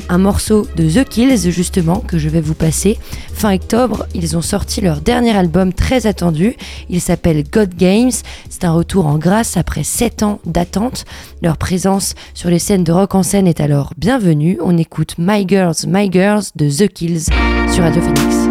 un 0.09 0.17
morceau 0.17 0.67
de 0.75 0.89
The 0.89 1.07
Kills 1.07 1.51
justement 1.51 1.99
que 1.99 2.17
je 2.17 2.29
vais 2.29 2.41
vous 2.41 2.53
passer. 2.53 2.99
Fin 3.33 3.55
octobre, 3.55 4.05
ils 4.13 4.37
ont 4.37 4.41
sorti 4.41 4.81
leur 4.81 5.01
dernier 5.01 5.35
album 5.35 5.73
très 5.73 6.07
attendu. 6.07 6.55
Il 6.89 7.01
s'appelle 7.01 7.43
God 7.49 7.75
Games. 7.75 8.11
C'est 8.49 8.63
un 8.63 8.73
retour 8.73 9.07
en 9.07 9.17
grâce 9.17 9.57
après 9.57 9.83
7 9.83 10.23
ans 10.23 10.39
d'attente. 10.45 11.05
Leur 11.41 11.57
présence 11.57 12.15
sur 12.33 12.49
les 12.49 12.59
scènes 12.59 12.83
de 12.83 12.91
rock 12.91 13.15
en 13.15 13.23
scène 13.23 13.47
est 13.47 13.59
alors 13.59 13.93
bienvenue. 13.97 14.57
On 14.61 14.77
écoute 14.83 15.15
My 15.17 15.45
Girls, 15.47 15.87
My 15.87 16.11
Girls 16.11 16.51
de 16.55 16.69
The 16.69 16.91
Kills 16.91 17.23
sur 17.73 17.83
Radio 17.83 18.01
Phoenix. 18.01 18.42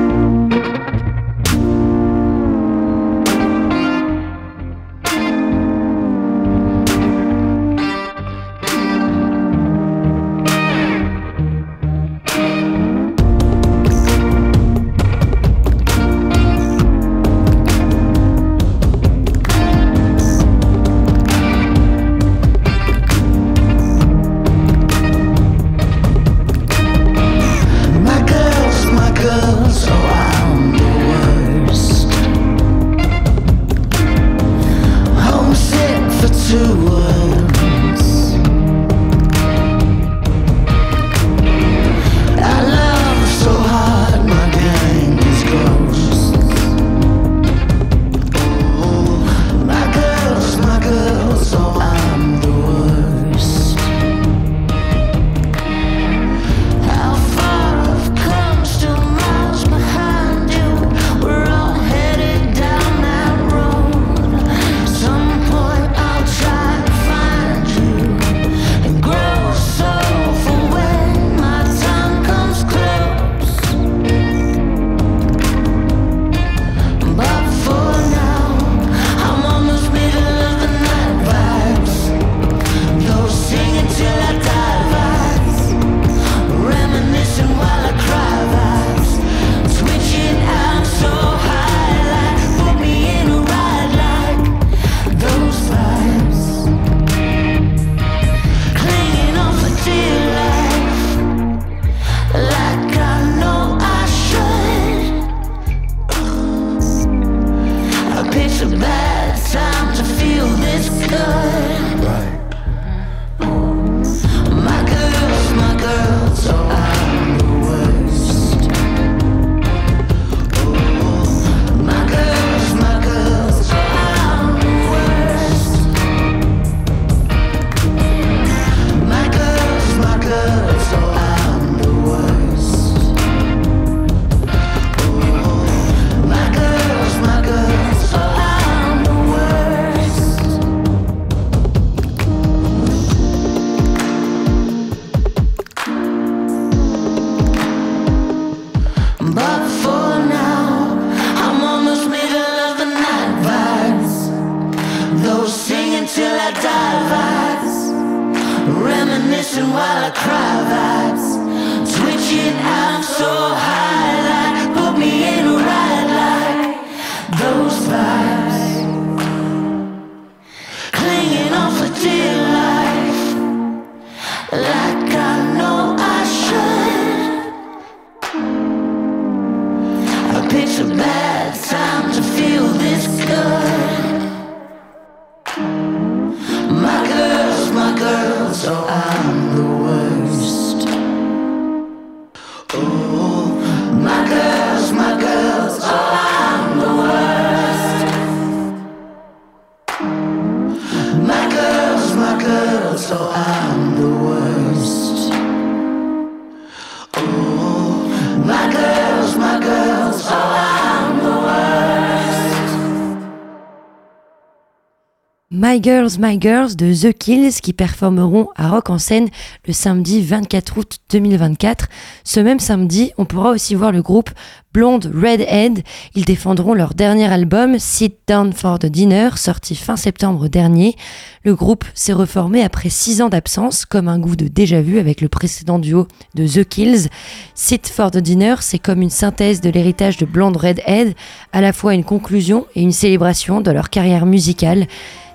Girls, 215.83 216.13
My 216.21 216.39
Girls 216.41 216.77
de 216.77 216.95
The 216.95 217.13
Kills 217.13 217.61
qui 217.61 217.73
performeront 217.73 218.49
à 218.55 218.69
Rock 218.69 218.91
en 218.91 218.99
scène 218.99 219.29
le 219.67 219.73
samedi 219.73 220.23
24 220.23 220.79
août 220.79 220.99
2024. 221.11 221.89
Ce 222.23 222.39
même 222.39 222.61
samedi, 222.61 223.13
on 223.19 223.25
pourra 223.25 223.51
aussi 223.51 223.75
voir 223.75 223.91
le 223.91 224.01
groupe 224.01 224.31
Blonde 224.73 225.11
Redhead. 225.15 225.83
Ils 226.15 226.25
défendront 226.25 226.73
leur 226.73 226.95
dernier 226.95 227.31
album 227.31 227.79
Sit 227.79 228.15
Down 228.27 228.53
for 228.53 228.79
the 228.79 228.87
Dinner, 228.87 229.31
sorti 229.37 229.75
fin 229.75 229.97
septembre 229.97 230.49
dernier. 230.49 230.97
Le 231.45 231.55
groupe 231.55 231.85
s'est 231.95 232.13
reformé 232.13 232.63
après 232.63 232.89
six 232.89 233.21
ans 233.21 233.29
d'absence, 233.29 233.85
comme 233.85 234.09
un 234.09 234.19
goût 234.19 234.37
de 234.37 234.49
déjà 234.49 234.81
vu 234.81 234.99
avec 234.99 235.21
le 235.21 235.29
précédent 235.29 235.79
duo 235.79 236.07
de 236.35 236.47
The 236.47 236.67
Kills. 236.67 237.09
Sit 237.55 237.89
for 237.89 238.11
the 238.11 238.19
Dinner, 238.19 238.57
c'est 238.61 238.79
comme 238.79 239.03
une 239.03 239.11
synthèse 239.11 239.61
de 239.61 239.69
l'héritage 239.69 240.17
de 240.17 240.27
Blonde 240.27 240.57
Redhead, 240.57 241.15
à 241.53 241.61
la 241.61 241.73
fois 241.73 241.95
une 241.95 242.05
conclusion 242.05 242.67
et 242.75 242.83
une 242.83 242.93
célébration 242.93 243.61
de 243.61 243.71
leur 243.71 243.91
carrière 243.91 244.25
musicale. 244.25 244.87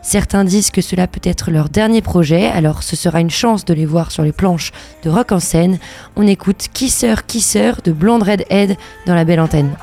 Certains 0.07 0.45
disent 0.45 0.71
que 0.71 0.79
cela 0.79 1.05
peut 1.05 1.19
être 1.21 1.51
leur 1.51 1.67
dernier 1.67 2.01
projet, 2.01 2.45
alors 2.45 2.81
ce 2.81 2.95
sera 2.95 3.19
une 3.19 3.29
chance 3.29 3.65
de 3.65 3.73
les 3.73 3.85
voir 3.85 4.09
sur 4.09 4.23
les 4.23 4.31
planches 4.31 4.71
de 5.03 5.09
rock 5.09 5.33
en 5.33 5.41
scène. 5.41 5.79
On 6.15 6.25
écoute 6.25 6.69
Kisser 6.71 7.15
Kisser 7.27 7.73
de 7.83 7.91
Blonde 7.91 8.23
Redhead 8.23 8.77
dans 9.05 9.15
la 9.15 9.25
belle 9.25 9.41
antenne. 9.41 9.75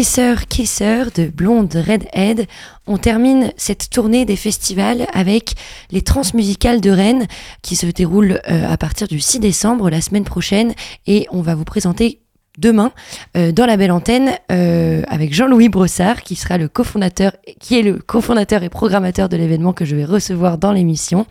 Kisser 0.00 0.46
Kisser 0.48 1.04
de 1.14 1.26
Blonde 1.26 1.74
Redhead. 1.74 2.46
On 2.86 2.96
termine 2.96 3.52
cette 3.58 3.90
tournée 3.90 4.24
des 4.24 4.36
festivals 4.36 5.06
avec 5.12 5.52
les 5.90 6.00
transmusicales 6.00 6.80
de 6.80 6.88
Rennes 6.88 7.26
qui 7.60 7.76
se 7.76 7.84
déroulent 7.84 8.40
euh, 8.50 8.72
à 8.72 8.78
partir 8.78 9.08
du 9.08 9.20
6 9.20 9.40
décembre 9.40 9.90
la 9.90 10.00
semaine 10.00 10.24
prochaine 10.24 10.72
et 11.06 11.26
on 11.32 11.42
va 11.42 11.54
vous 11.54 11.66
présenter 11.66 12.22
demain 12.58 12.90
euh, 13.36 13.52
dans 13.52 13.64
la 13.64 13.76
belle 13.76 13.92
antenne 13.92 14.32
euh, 14.50 15.02
avec 15.08 15.32
Jean-Louis 15.32 15.68
Brossard 15.68 16.22
qui 16.22 16.34
sera 16.34 16.58
le 16.58 16.68
cofondateur 16.68 17.32
qui 17.60 17.78
est 17.78 17.82
le 17.82 17.98
cofondateur 17.98 18.64
et 18.64 18.68
programmateur 18.68 19.28
de 19.28 19.36
l'événement 19.36 19.72
que 19.72 19.84
je 19.84 19.94
vais 19.94 20.04
recevoir 20.04 20.58
dans 20.58 20.72
l'émission. 20.72 21.26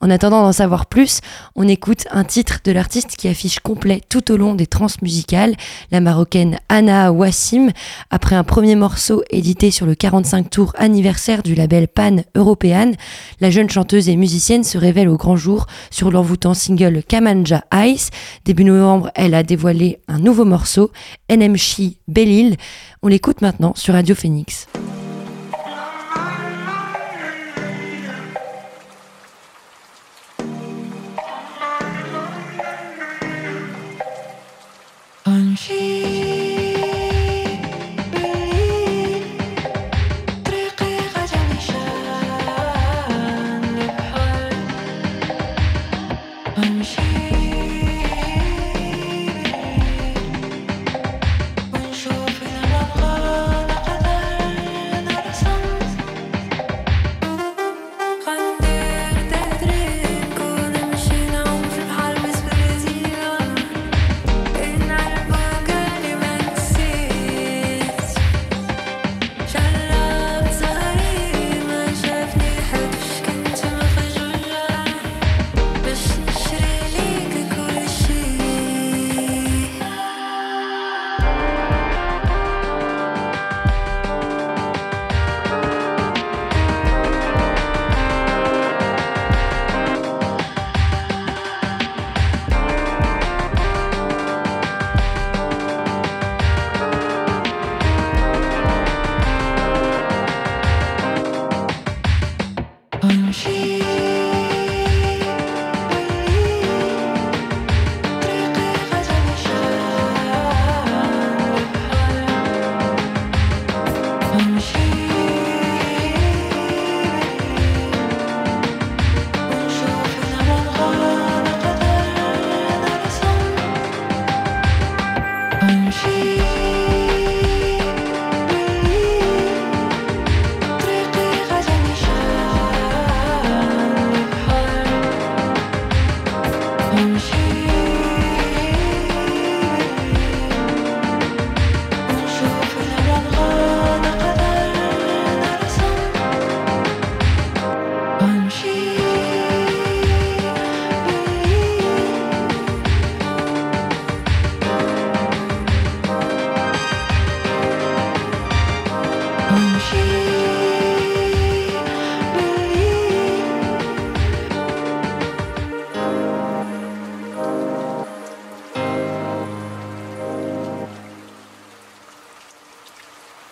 En 0.00 0.10
attendant 0.10 0.42
d'en 0.42 0.52
savoir 0.52 0.86
plus, 0.86 1.20
on 1.56 1.66
écoute 1.66 2.04
un 2.10 2.24
titre 2.24 2.58
de 2.64 2.72
l'artiste 2.72 3.16
qui 3.16 3.28
affiche 3.28 3.60
complet 3.60 4.02
tout 4.08 4.30
au 4.30 4.36
long 4.36 4.54
des 4.54 4.66
trans 4.66 4.88
musicales, 5.00 5.54
la 5.90 6.00
marocaine 6.00 6.58
Anna 6.68 7.12
Wassim 7.12 7.70
après 8.10 8.36
un 8.36 8.44
premier 8.44 8.76
morceau 8.76 9.22
édité 9.30 9.70
sur 9.70 9.86
le 9.86 9.94
45 9.94 10.50
tour 10.50 10.72
anniversaire 10.76 11.42
du 11.42 11.54
label 11.54 11.88
Pan 11.88 12.16
European, 12.34 12.92
la 13.40 13.50
jeune 13.50 13.70
chanteuse 13.70 14.08
et 14.08 14.16
musicienne 14.16 14.64
se 14.64 14.76
révèle 14.76 15.08
au 15.08 15.16
grand 15.16 15.36
jour 15.36 15.66
sur 15.90 16.10
l'envoûtant 16.10 16.52
single 16.52 17.02
Kamanja 17.02 17.64
Ice. 17.86 18.10
Début 18.44 18.64
novembre, 18.64 19.10
elle 19.14 19.34
a 19.34 19.42
dévoilé 19.42 19.98
un 20.08 20.18
nouveau 20.18 20.44
morceau 20.44 20.57
morceau, 20.58 20.90
NMC 21.30 21.98
Bellil. 22.08 22.56
On 23.02 23.06
l'écoute 23.06 23.42
maintenant 23.42 23.74
sur 23.76 23.94
Radio 23.94 24.16
Phoenix. 24.16 24.66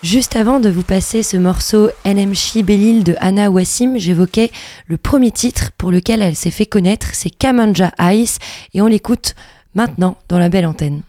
Juste 0.07 0.37
avant 0.37 0.61
de 0.61 0.69
vous 0.69 0.85
passer 0.85 1.25
ce 1.25 1.37
morceau 1.37 1.91
NMC 2.05 2.63
Belil 2.63 3.03
de 3.03 3.17
Anna 3.19 3.51
Wassim, 3.51 3.97
j'évoquais 3.97 4.53
le 4.87 4.99
premier 4.99 5.33
titre 5.33 5.73
pour 5.77 5.91
lequel 5.91 6.23
elle 6.23 6.37
s'est 6.37 6.53
fait 6.53 6.65
connaître, 6.65 7.09
c'est 7.13 7.29
Kamanja 7.29 7.91
Ice, 8.13 8.39
et 8.73 8.81
on 8.81 8.87
l'écoute 8.87 9.35
maintenant 9.75 10.17
dans 10.29 10.39
la 10.39 10.49
belle 10.49 10.67
antenne. 10.67 11.03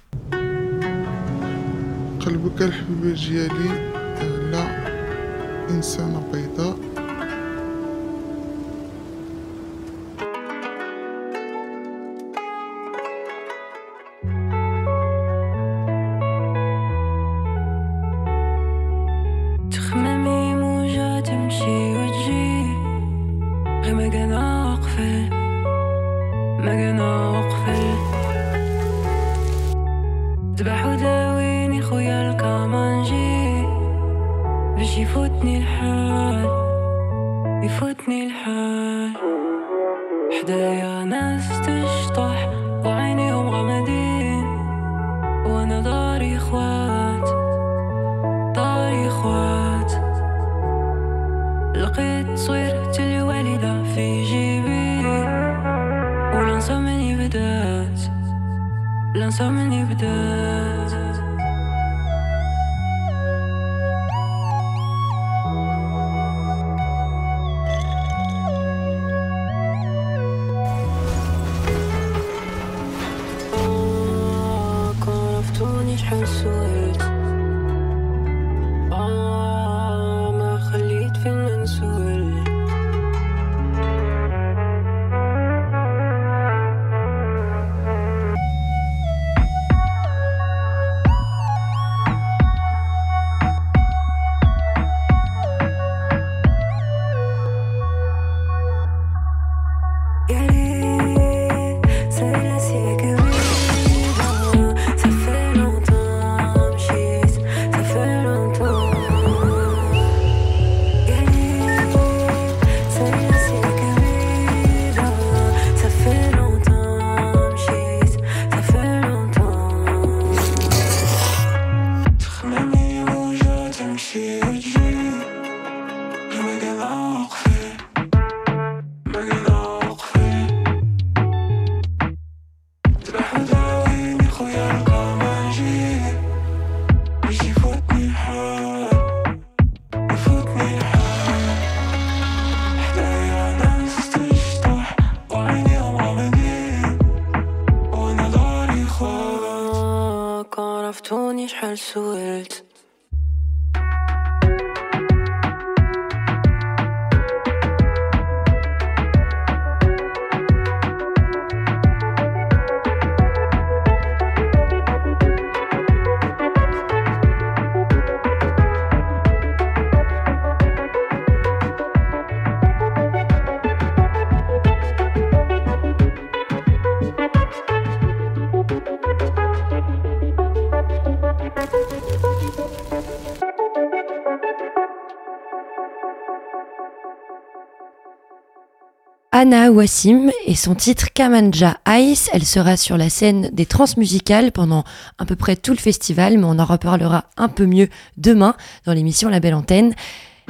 Anna 189.39 189.69
Wassim 189.69 190.31
et 190.47 190.55
son 190.55 190.73
titre 190.73 191.13
Kamanja 191.13 191.77
Ice. 191.87 192.27
Elle 192.33 192.43
sera 192.43 192.75
sur 192.75 192.97
la 192.97 193.11
scène 193.11 193.51
des 193.53 193.67
transmusicales 193.67 194.51
pendant 194.51 194.83
à 195.19 195.25
peu 195.25 195.35
près 195.35 195.55
tout 195.55 195.73
le 195.73 195.77
festival, 195.77 196.39
mais 196.39 196.45
on 196.45 196.57
en 196.57 196.65
reparlera 196.65 197.25
un 197.37 197.47
peu 197.47 197.67
mieux 197.67 197.87
demain 198.17 198.55
dans 198.85 198.93
l'émission 198.93 199.29
La 199.29 199.39
Belle 199.39 199.53
Antenne. 199.53 199.93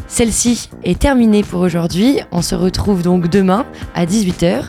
Celle-ci 0.08 0.70
est 0.84 1.00
terminée 1.00 1.44
pour 1.44 1.62
aujourd'hui. 1.62 2.20
On 2.32 2.42
se 2.42 2.56
retrouve 2.56 3.02
donc 3.02 3.28
demain 3.28 3.66
à 3.94 4.06
18h 4.06 4.66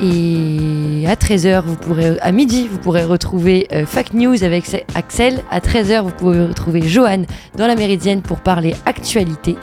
et 0.00 1.04
à 1.06 1.14
13h, 1.14 1.62
vous 1.64 1.76
pourrez, 1.76 2.18
à 2.20 2.32
midi, 2.32 2.68
vous 2.70 2.78
pourrez 2.78 3.04
retrouver 3.04 3.68
euh, 3.72 3.84
News 4.12 4.44
avec 4.44 4.64
Axel. 4.94 5.42
À 5.50 5.60
13h, 5.60 6.02
vous 6.02 6.10
pourrez 6.10 6.46
retrouver 6.46 6.82
Johan 6.82 7.22
dans 7.56 7.66
la 7.66 7.74
Méridienne 7.74 8.22
pour 8.22 8.40
parler 8.40 8.74
actualité. 8.84 9.56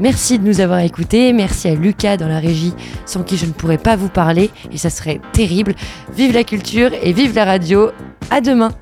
Merci 0.00 0.38
de 0.38 0.44
nous 0.46 0.60
avoir 0.60 0.80
écoutés. 0.80 1.32
Merci 1.32 1.68
à 1.68 1.74
Lucas 1.74 2.16
dans 2.16 2.28
la 2.28 2.40
régie, 2.40 2.74
sans 3.06 3.22
qui 3.22 3.36
je 3.36 3.46
ne 3.46 3.52
pourrais 3.52 3.78
pas 3.78 3.96
vous 3.96 4.08
parler 4.08 4.50
et 4.72 4.76
ça 4.76 4.90
serait 4.90 5.20
terrible. 5.32 5.74
Vive 6.16 6.34
la 6.34 6.44
culture 6.44 6.90
et 7.02 7.12
vive 7.12 7.34
la 7.34 7.44
radio. 7.44 7.90
À 8.30 8.40
demain. 8.40 8.72